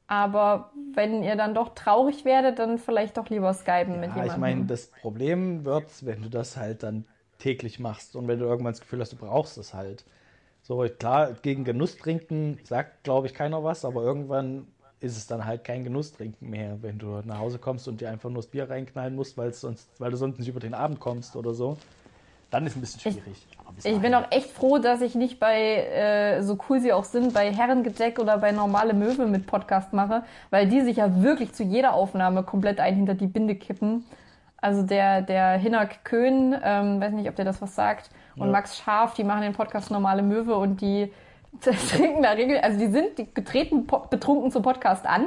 [0.06, 4.32] Aber wenn ihr dann doch traurig werdet, dann vielleicht doch lieber skypen mit Ja, jemandem.
[4.34, 7.06] ich meine, das Problem wird, wenn du das halt dann
[7.38, 10.04] täglich machst und wenn du irgendwann das Gefühl hast, du brauchst es halt.
[10.62, 14.68] So, klar, gegen Genuss trinken sagt, glaube ich, keiner was, aber irgendwann
[15.00, 18.30] ist es dann halt kein Genusstrinken mehr, wenn du nach Hause kommst und dir einfach
[18.30, 21.00] nur das Bier reinknallen musst, weil, es sonst, weil du sonst nicht über den Abend
[21.00, 21.76] kommst oder so.
[22.50, 23.46] Dann ist es ein bisschen schwierig.
[23.74, 27.04] Bis Ich bin auch echt froh, dass ich nicht bei, äh, so cool sie auch
[27.04, 31.52] sind, bei Herrengedeck oder bei Normale Möwe mit Podcast mache, weil die sich ja wirklich
[31.52, 34.04] zu jeder Aufnahme komplett ein hinter die Binde kippen.
[34.56, 38.52] Also der, der Hinak Köhn, ähm, weiß nicht, ob der das was sagt, und Ja.
[38.52, 41.12] Max Scharf, die machen den Podcast Normale Möwe und die
[41.60, 45.26] trinken da regel, also die sind, die getreten betrunken zum Podcast an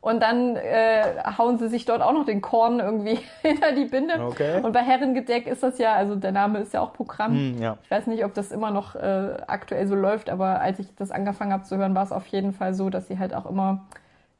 [0.00, 1.02] und dann äh,
[1.36, 4.24] hauen sie sich dort auch noch den Korn irgendwie hinter die Binde.
[4.24, 4.60] Okay.
[4.62, 7.32] Und bei Herrengedeck ist das ja, also der Name ist ja auch Programm.
[7.32, 7.76] Hm, ja.
[7.82, 11.10] Ich weiß nicht, ob das immer noch äh, aktuell so läuft, aber als ich das
[11.10, 13.86] angefangen habe zu hören, war es auf jeden Fall so, dass sie halt auch immer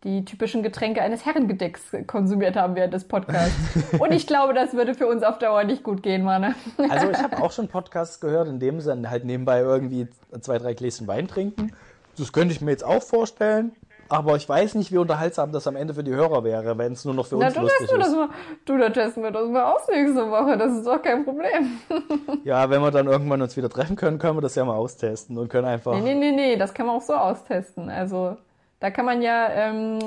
[0.06, 3.54] die typischen Getränke eines Herrengedecks konsumiert haben während des Podcasts.
[3.98, 6.54] Und ich glaube, das würde für uns auf Dauer nicht gut gehen, Manne.
[6.88, 10.06] Also ich habe auch schon Podcasts gehört, in dem sie dann halt nebenbei irgendwie
[10.40, 11.72] zwei, drei Gläschen Wein trinken.
[12.16, 13.72] Das könnte ich mir jetzt auch vorstellen.
[14.08, 17.04] Aber ich weiß nicht, wie unterhaltsam das am Ende für die Hörer wäre, wenn es
[17.04, 18.14] nur noch für Na, uns du, lustig wir das ist.
[18.14, 18.28] mal,
[18.64, 20.56] du, da testen wir das mal aus nächste Woche.
[20.56, 21.80] Das ist doch kein Problem.
[22.44, 25.36] Ja, wenn wir dann irgendwann uns wieder treffen können, können wir das ja mal austesten
[25.36, 25.94] und können einfach.
[25.94, 27.90] Nee, nee, nee, nee, das kann man auch so austesten.
[27.90, 28.36] Also
[28.80, 29.98] da kann man ja, ähm,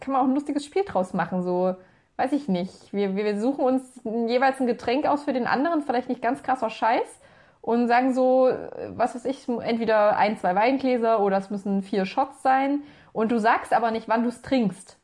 [0.00, 1.42] kann man auch ein lustiges Spiel draus machen.
[1.42, 1.74] So,
[2.16, 2.92] weiß ich nicht.
[2.92, 6.70] Wir, wir suchen uns jeweils ein Getränk aus für den anderen, vielleicht nicht ganz krasser
[6.70, 7.20] Scheiß.
[7.60, 8.50] Und sagen so,
[8.90, 12.82] was weiß ich, entweder ein, zwei Weingläser oder es müssen vier Shots sein.
[13.12, 14.96] Und du sagst aber nicht, wann du es trinkst.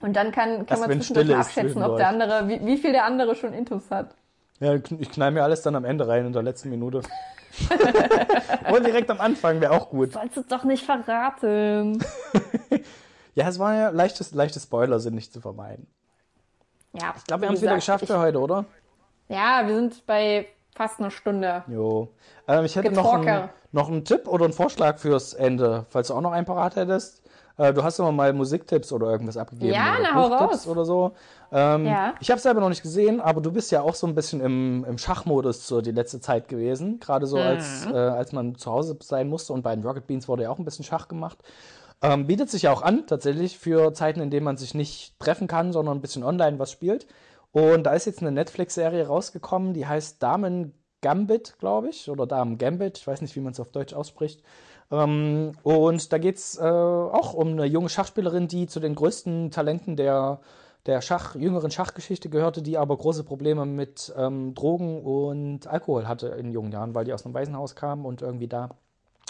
[0.00, 3.04] Und dann kann, kann Erst man zwischendurch abschätzen, ob der andere, wie, wie viel der
[3.04, 4.14] andere schon Intus hat.
[4.60, 7.02] Ja, ich knall mir alles dann am Ende rein in der letzten Minute.
[8.70, 10.12] Oder direkt am Anfang wäre auch gut.
[10.12, 12.02] Sollst du doch nicht verraten.
[13.34, 15.86] Ja, es war ja leichte, leichte Spoiler sind nicht zu vermeiden.
[16.92, 18.66] Ja, Ich glaube, wir haben es wieder geschafft für heute, oder?
[19.28, 21.64] Ja, wir sind bei fast einer Stunde.
[21.66, 22.10] Jo.
[22.46, 26.14] Ähm, ich hätte noch einen, noch einen Tipp oder einen Vorschlag fürs Ende, falls du
[26.14, 27.22] auch noch einen parat hättest.
[27.56, 29.72] Äh, du hast immer mal Musiktipps oder irgendwas abgegeben.
[29.72, 30.66] Ja, na, hau raus.
[30.66, 31.12] oder so.
[31.52, 32.14] Ähm, Ja.
[32.20, 34.40] Ich habe es selber noch nicht gesehen, aber du bist ja auch so ein bisschen
[34.40, 36.98] im, im Schachmodus so die letzte Zeit gewesen.
[36.98, 37.94] Gerade so, als, Mhm.
[37.94, 40.58] äh, als man zu Hause sein musste und bei den Rocket Beans wurde ja auch
[40.58, 41.38] ein bisschen Schach gemacht.
[42.00, 45.46] Ähm, bietet sich ja auch an, tatsächlich, für Zeiten, in denen man sich nicht treffen
[45.46, 47.06] kann, sondern ein bisschen online was spielt.
[47.52, 50.72] Und da ist jetzt eine Netflix-Serie rausgekommen, die heißt Damen
[51.02, 54.42] Gambit, glaube ich, oder Damen Gambit, ich weiß nicht, wie man es auf Deutsch ausspricht.
[54.90, 59.50] Ähm, und da geht es äh, auch um eine junge Schachspielerin, die zu den größten
[59.50, 60.40] Talenten der,
[60.86, 66.28] der Schach, jüngeren Schachgeschichte gehörte, die aber große Probleme mit ähm, Drogen und Alkohol hatte
[66.28, 68.70] in jungen Jahren, weil die aus einem Waisenhaus kam und irgendwie da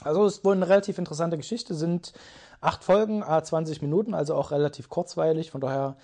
[0.05, 2.13] also es ist wohl eine relativ interessante Geschichte, sind
[2.61, 5.97] acht Folgen, a 20 Minuten, also auch relativ kurzweilig, von daher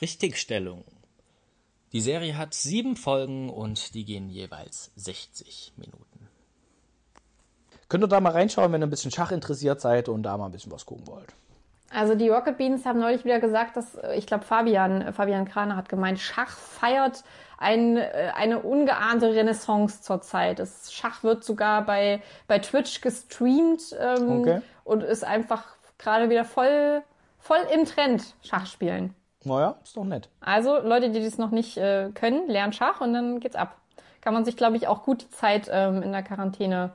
[0.00, 0.84] Richtigstellung.
[1.92, 6.28] Die Serie hat sieben Folgen und die gehen jeweils 60 Minuten.
[7.88, 10.46] könnt ihr da mal reinschauen, wenn ihr ein bisschen Schach interessiert seid und da mal
[10.46, 11.34] ein bisschen was gucken wollt.
[11.92, 15.44] Also die Rocket Beans haben neulich wieder gesagt, dass äh, ich glaube Fabian äh, Fabian
[15.44, 17.24] Kraner hat gemeint, Schach feiert
[17.58, 20.60] ein, äh, eine ungeahnte Renaissance zurzeit.
[20.60, 24.60] Das Schach wird sogar bei bei Twitch gestreamt ähm, Okay.
[24.84, 25.64] und ist einfach
[25.98, 27.02] gerade wieder voll
[27.38, 29.14] voll im Trend Schachspielen.
[29.44, 30.28] Naja, ist doch nett.
[30.40, 33.76] Also Leute, die das noch nicht äh, können, lernen Schach und dann geht's ab.
[34.20, 36.92] Kann man sich glaube ich auch gut die Zeit ähm, in der Quarantäne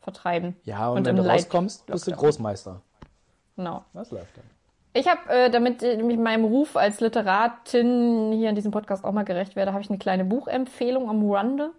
[0.00, 0.56] vertreiben.
[0.64, 2.12] Ja, und, Und wenn du Light- rauskommst, bist du.
[2.12, 2.80] Großmeister.
[3.56, 3.84] Genau.
[3.92, 4.44] Das läuft dann.
[4.94, 9.12] Ich habe, äh, damit ich mit meinem Ruf als Literatin hier in diesem Podcast auch
[9.12, 11.70] mal gerecht werde, habe ich eine kleine Buchempfehlung am Rande.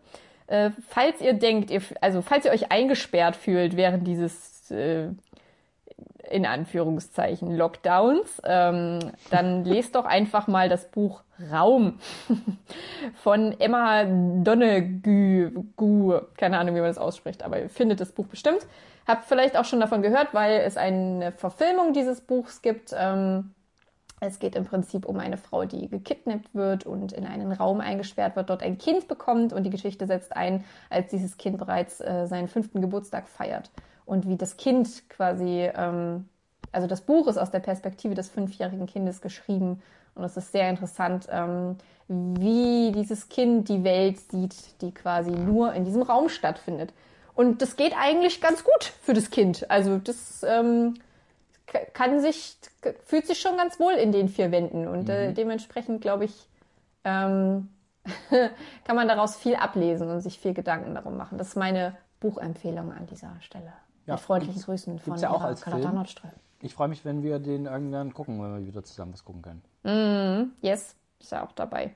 [0.47, 5.09] Äh, falls ihr denkt, ihr, also falls ihr euch eingesperrt fühlt während dieses äh,
[6.30, 8.99] in Anführungszeichen Lockdowns, ähm,
[9.30, 11.21] dann lest doch einfach mal das Buch
[11.51, 11.99] Raum
[13.15, 18.28] von Emma Donegue, Gu, keine Ahnung, wie man das ausspricht, aber ihr findet das Buch
[18.28, 18.65] bestimmt.
[19.08, 22.93] Habt vielleicht auch schon davon gehört, weil es eine Verfilmung dieses Buchs gibt.
[22.97, 23.54] Ähm,
[24.20, 28.36] es geht im Prinzip um eine Frau, die gekidnappt wird und in einen Raum eingesperrt
[28.36, 32.26] wird, dort ein Kind bekommt und die Geschichte setzt ein, als dieses Kind bereits äh,
[32.28, 33.70] seinen fünften Geburtstag feiert.
[34.06, 36.30] Und wie das Kind quasi, ähm,
[36.72, 39.82] also das Buch ist aus der Perspektive des fünfjährigen Kindes geschrieben
[40.16, 41.78] und es ist sehr interessant, ähm,
[42.08, 46.93] wie dieses Kind die Welt sieht, die quasi nur in diesem Raum stattfindet.
[47.36, 49.69] Und das geht eigentlich ganz gut für das Kind.
[49.69, 50.95] Also das ähm,
[51.93, 52.57] kann sich,
[53.05, 54.88] fühlt sich schon ganz wohl in den vier Wänden.
[54.88, 56.47] Und äh, dementsprechend, glaube ich,
[57.03, 57.69] ähm,
[58.86, 61.38] kann man daraus viel ablesen und sich viel Gedanken darum machen.
[61.38, 63.73] Das ist meine Buchempfehlung an dieser Stelle.
[64.05, 65.91] Ja, Mit freundlichen gibt's- Grüßen von ja auch als Carlotta.
[65.91, 66.31] Nordström.
[66.61, 70.53] Ich freue mich, wenn wir den irgendwann gucken, wenn wir wieder zusammen was gucken können.
[70.61, 71.93] Yes, ist ja auch dabei.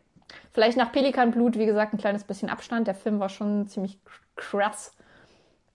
[0.52, 2.86] Vielleicht nach Pelikanblut, wie gesagt, ein kleines bisschen Abstand.
[2.88, 3.98] Der Film war schon ziemlich
[4.36, 4.92] krass.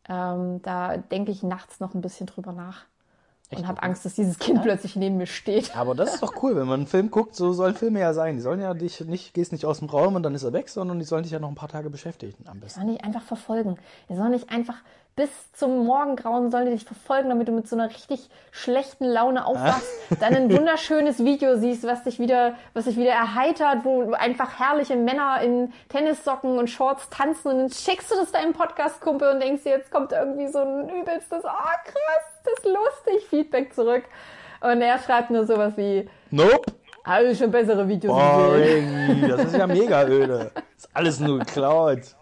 [0.08, 2.84] Ähm, da denke ich nachts noch ein bisschen drüber nach.
[3.54, 5.76] und habe Angst, dass dieses Kind plötzlich neben mir steht.
[5.76, 8.36] Aber das ist doch cool, wenn man einen Film guckt, so sollen Filme ja sein.
[8.36, 10.70] Die sollen ja dich nicht, gehst nicht aus dem Raum und dann ist er weg,
[10.70, 12.80] sondern die sollen dich ja noch ein paar Tage beschäftigen am Die besten.
[12.80, 13.76] sollen dich einfach verfolgen.
[14.08, 14.76] Die sollen dich einfach
[15.14, 19.44] bis zum Morgengrauen sollen die dich verfolgen, damit du mit so einer richtig schlechten Laune
[19.44, 19.86] aufwachst,
[20.20, 24.96] dann ein wunderschönes Video siehst, was dich wieder, was dich wieder erheitert, wo einfach herrliche
[24.96, 29.64] Männer in Tennissocken und Shorts tanzen und dann schickst du das deinem Podcast-Kumpel und denkst
[29.64, 34.04] dir, jetzt kommt irgendwie so ein übelstes, ah krass, das ist lustig, Feedback zurück.
[34.62, 36.72] Und er schreibt nur sowas wie, Nope!
[37.04, 39.06] habe ich schon bessere Videos gesehen.
[39.06, 39.28] Boring!
[39.28, 40.52] Das ist ja mega öde.
[40.76, 42.16] Ist alles nur geklaut.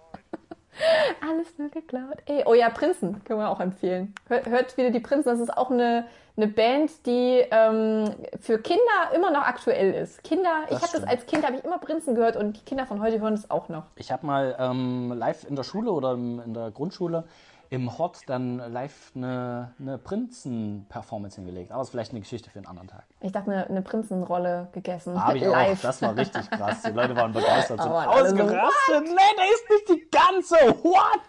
[1.29, 2.19] Alles nur geklaut.
[2.27, 4.15] Ey, oh ja, Prinzen können wir auch empfehlen.
[4.29, 5.29] Hört, hört wieder die Prinzen.
[5.29, 6.07] Das ist auch eine,
[6.37, 8.81] eine Band, die ähm, für Kinder
[9.15, 10.23] immer noch aktuell ist.
[10.25, 13.01] Kinder, ich habe das als Kind habe ich immer Prinzen gehört und die Kinder von
[13.01, 13.85] heute hören es auch noch.
[13.97, 17.25] Ich habe mal ähm, live in der Schule oder in der Grundschule
[17.71, 21.71] im Hort dann live eine, eine Prinzen-Performance hingelegt.
[21.71, 23.05] Aber das ist vielleicht eine Geschichte für einen anderen Tag.
[23.21, 25.23] Ich dachte, eine, eine Prinzenrolle gegessen.
[25.25, 25.53] Habe ich auch.
[25.53, 25.81] Live.
[25.81, 26.83] Das war richtig krass.
[26.83, 27.79] Die Leute waren begeistert.
[27.81, 29.05] Aber so, ausgerastet.
[29.05, 30.57] nee, da ist nicht die ganze.
[30.83, 31.21] What?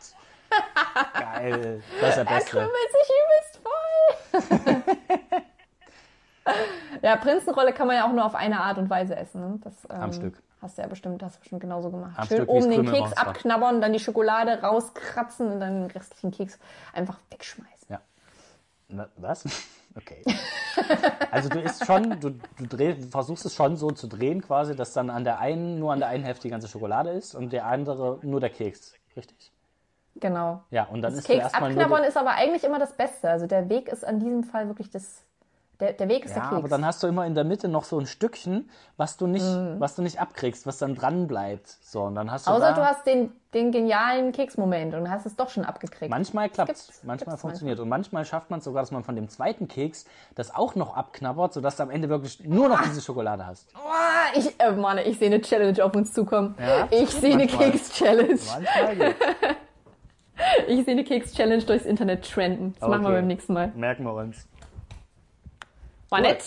[1.14, 1.84] Geil.
[2.02, 2.52] Das ist der er Beste.
[2.52, 5.42] krümmelt sich übelst voll.
[7.02, 9.42] ja, Prinzenrolle kann man ja auch nur auf eine Art und Weise essen.
[9.42, 9.60] Ne?
[9.64, 10.42] Das, ähm, Am Stück.
[10.62, 12.14] Hast du ja bestimmt, hast du bestimmt genauso gemacht.
[12.18, 16.32] Am Schön Stück, oben den Keks abknabbern, dann die Schokolade rauskratzen und dann den restlichen
[16.32, 16.60] Keks
[16.94, 17.88] einfach wegschmeißen.
[17.90, 18.00] Ja.
[18.90, 19.46] Na, was?
[19.96, 20.24] Okay.
[21.32, 24.94] Also du isst schon, du, du dreh, versuchst es schon so zu drehen quasi, dass
[24.94, 27.66] dann an der einen, nur an der einen Hälfte die ganze Schokolade ist und der
[27.66, 28.94] andere nur der Keks.
[29.16, 29.52] Richtig?
[30.16, 30.64] Genau.
[30.70, 33.30] Ja, und dann Das isst du Keks erstmal abknabbern ist aber eigentlich immer das Beste.
[33.30, 35.24] Also der Weg ist an diesem Fall wirklich das.
[35.82, 36.58] Der, der Weg ist Ja, der Keks.
[36.60, 39.44] aber dann hast du immer in der Mitte noch so ein Stückchen, was du nicht,
[39.44, 39.80] Mhm.
[39.80, 41.68] was du nicht abkriegst, was dann dran bleibt.
[41.82, 45.26] So, und dann hast du Außer da, du hast den, den genialen Keksmoment und hast
[45.26, 46.12] es doch schon abgekriegt.
[46.12, 47.80] Manchmal klappt gibt's- manchmal funktioniert.
[47.80, 50.06] Und manchmal schafft man es sogar, dass man von dem zweiten Keks
[50.36, 53.68] das auch noch abknabbert, sodass du am Ende wirklich nur noch diese Schokolade hast.
[53.76, 56.56] Ah, ich, äh, Mann, ich sehe eine Challenge auf uns zukommen.
[56.60, 57.72] Ja, ich sehe eine manchmal.
[57.72, 58.40] Keks-Challenge.
[58.54, 59.16] Manchmal geht.
[60.68, 62.74] Ich sehe eine Keks-Challenge durchs Internet trenden.
[62.80, 63.18] Das machen wir Okay.
[63.18, 63.72] beim nächsten Mal.
[63.76, 64.48] Merken wir uns.
[66.12, 66.44] War nett.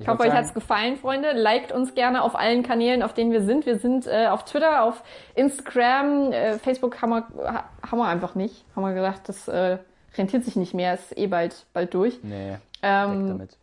[0.00, 1.32] Ich hoffe, euch hat's gefallen, Freunde.
[1.32, 3.66] Liked uns gerne auf allen Kanälen, auf denen wir sind.
[3.66, 5.02] Wir sind äh, auf Twitter, auf
[5.34, 8.64] Instagram, äh, Facebook haben wir, ha, haben wir einfach nicht.
[8.76, 9.78] Haben wir gedacht, das äh,
[10.16, 10.94] rentiert sich nicht mehr.
[10.94, 12.20] Ist eh bald, bald durch.
[12.22, 13.56] Nee, Ähm, damit.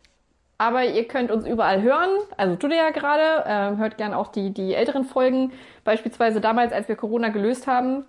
[0.58, 2.10] aber ihr könnt uns überall hören.
[2.36, 3.44] Also tut ihr ja gerade.
[3.46, 5.52] Ähm, hört gern auch die, die älteren Folgen.
[5.84, 8.04] Beispielsweise damals, als wir Corona gelöst haben.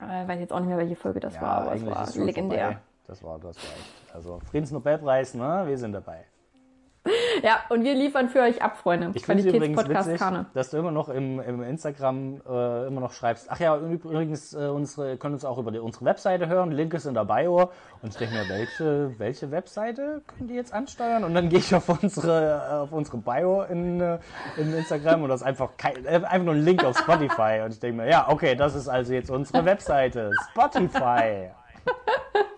[0.00, 2.64] Äh, weiß jetzt auch nicht mehr, welche Folge das war, aber es war legendär.
[2.64, 2.78] vorbei.
[3.08, 4.14] Das war, das echt.
[4.14, 5.64] Also Friedensnobelpreis, ne?
[5.66, 6.26] Wir sind dabei.
[7.42, 9.12] Ja, und wir liefern für euch ab, Freunde.
[9.14, 10.46] Ich finde übrigens witzig, Karne.
[10.52, 13.46] dass du immer noch im, im Instagram äh, immer noch schreibst.
[13.50, 16.70] Ach ja, übrigens, äh, unsere können uns auch über die, unsere Webseite hören.
[16.72, 17.70] Link ist in der Bio.
[18.02, 21.24] Und ich denke mir, welche, welche Webseite können die jetzt ansteuern?
[21.24, 24.18] Und dann gehe ich auf unsere, auf unsere Bio in, äh,
[24.56, 27.62] in Instagram und das ist einfach, kein, äh, einfach nur ein Link auf Spotify.
[27.64, 30.30] Und ich denke mir, ja, okay, das ist also jetzt unsere Webseite.
[30.50, 31.50] Spotify.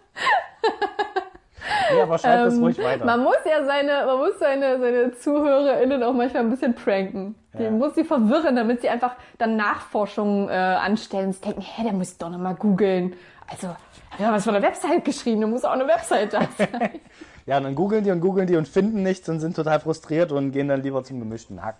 [1.96, 3.00] Ja, aber schreibt das ruhig weiter.
[3.00, 7.34] Ähm, Man muss ja seine, man muss seine, seine ZuhörerInnen auch manchmal ein bisschen pranken.
[7.58, 7.70] Die Ja.
[7.70, 12.16] muss sie verwirren, damit sie einfach dann Nachforschungen äh, anstellen und denken, hä, der muss
[12.16, 13.14] doch nochmal googeln.
[13.48, 13.74] Also,
[14.18, 17.00] ja, was von der Website geschrieben, da muss auch eine Website da sein.
[17.46, 20.30] Ja, und dann googeln die und googeln die und finden nichts und sind total frustriert
[20.30, 21.76] und gehen dann lieber zum gemischten Hack.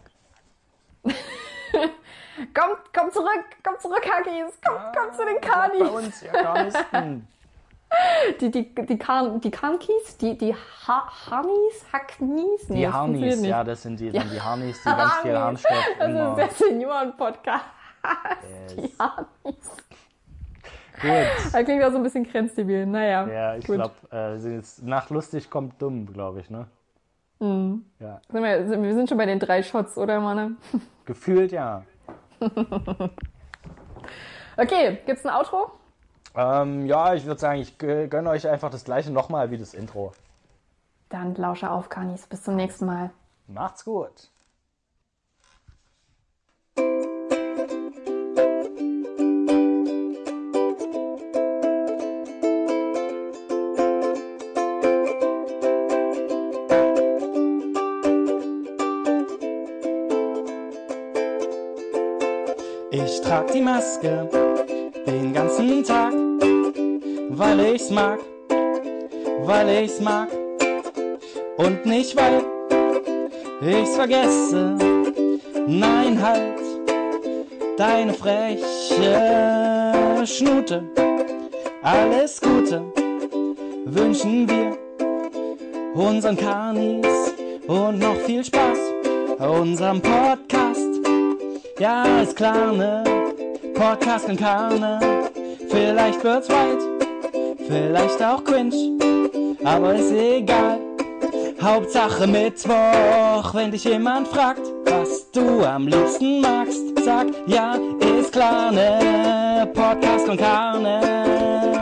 [1.05, 5.91] kommt, kommt zurück, kommt zurück, Hackis, kommt, kommt zu den Bei Kanis.
[5.91, 7.28] uns, ja, Karnisten.
[8.41, 12.68] Die, die, die, Kan, die Kankis, die, die ha Hanis, Hacknis?
[12.68, 15.36] Nee, Die das ja, das sind die, dann die Harnis, die ganz viel.
[15.36, 16.34] Harnstoff Das ist immer.
[16.36, 17.64] der Senioren-Podcast.
[18.76, 18.99] Die Yes.
[18.99, 19.70] Hanis.
[21.03, 21.11] Gut.
[21.53, 22.86] Das klingt auch so ein bisschen grenzdebil.
[22.86, 26.66] Naja, Ja, ich glaube, äh, nach lustig kommt dumm, glaube ich, ne?
[27.41, 27.86] Mhm.
[27.99, 30.57] Ja, Sind wir, sind, wir sind schon bei den drei Shots, oder, Manne?
[31.07, 31.82] gefühlt ja.
[34.57, 35.70] Okay, gibt's ein Outro?
[36.35, 40.12] Ähm, ja, ich würde sagen, ich gönne euch einfach das gleiche nochmal wie das Intro.
[41.09, 42.26] Dann lausche auf, Kanis.
[42.26, 43.11] Bis zum nächsten Mal.
[43.49, 44.31] Macht's gut.
[62.93, 64.28] Ich trag die Maske
[65.07, 66.20] den ganzen Tag
[67.41, 68.18] weil ich's mag,
[69.47, 70.28] weil ich's mag
[71.57, 72.43] und nicht weil
[73.62, 74.76] ich's vergesse.
[75.66, 76.61] Nein, halt
[77.78, 78.62] deine freche
[80.26, 80.82] Schnute.
[81.82, 82.82] Alles Gute
[83.86, 84.76] wünschen wir
[85.95, 87.32] unseren Kanis
[87.66, 88.78] und noch viel Spaß
[89.38, 90.91] unserem Podcast.
[91.78, 93.03] Ja, ist klar, ne?
[93.72, 95.01] Podcast und Karne.
[95.70, 96.89] Vielleicht wird's weit,
[97.71, 98.99] vielleicht auch cringe,
[99.64, 100.79] aber ist egal.
[101.62, 107.77] Hauptsache Mittwoch, wenn dich jemand fragt, was du am liebsten magst, sag ja,
[108.18, 109.68] ist klar, ne?
[109.75, 111.80] Podcast und Karne.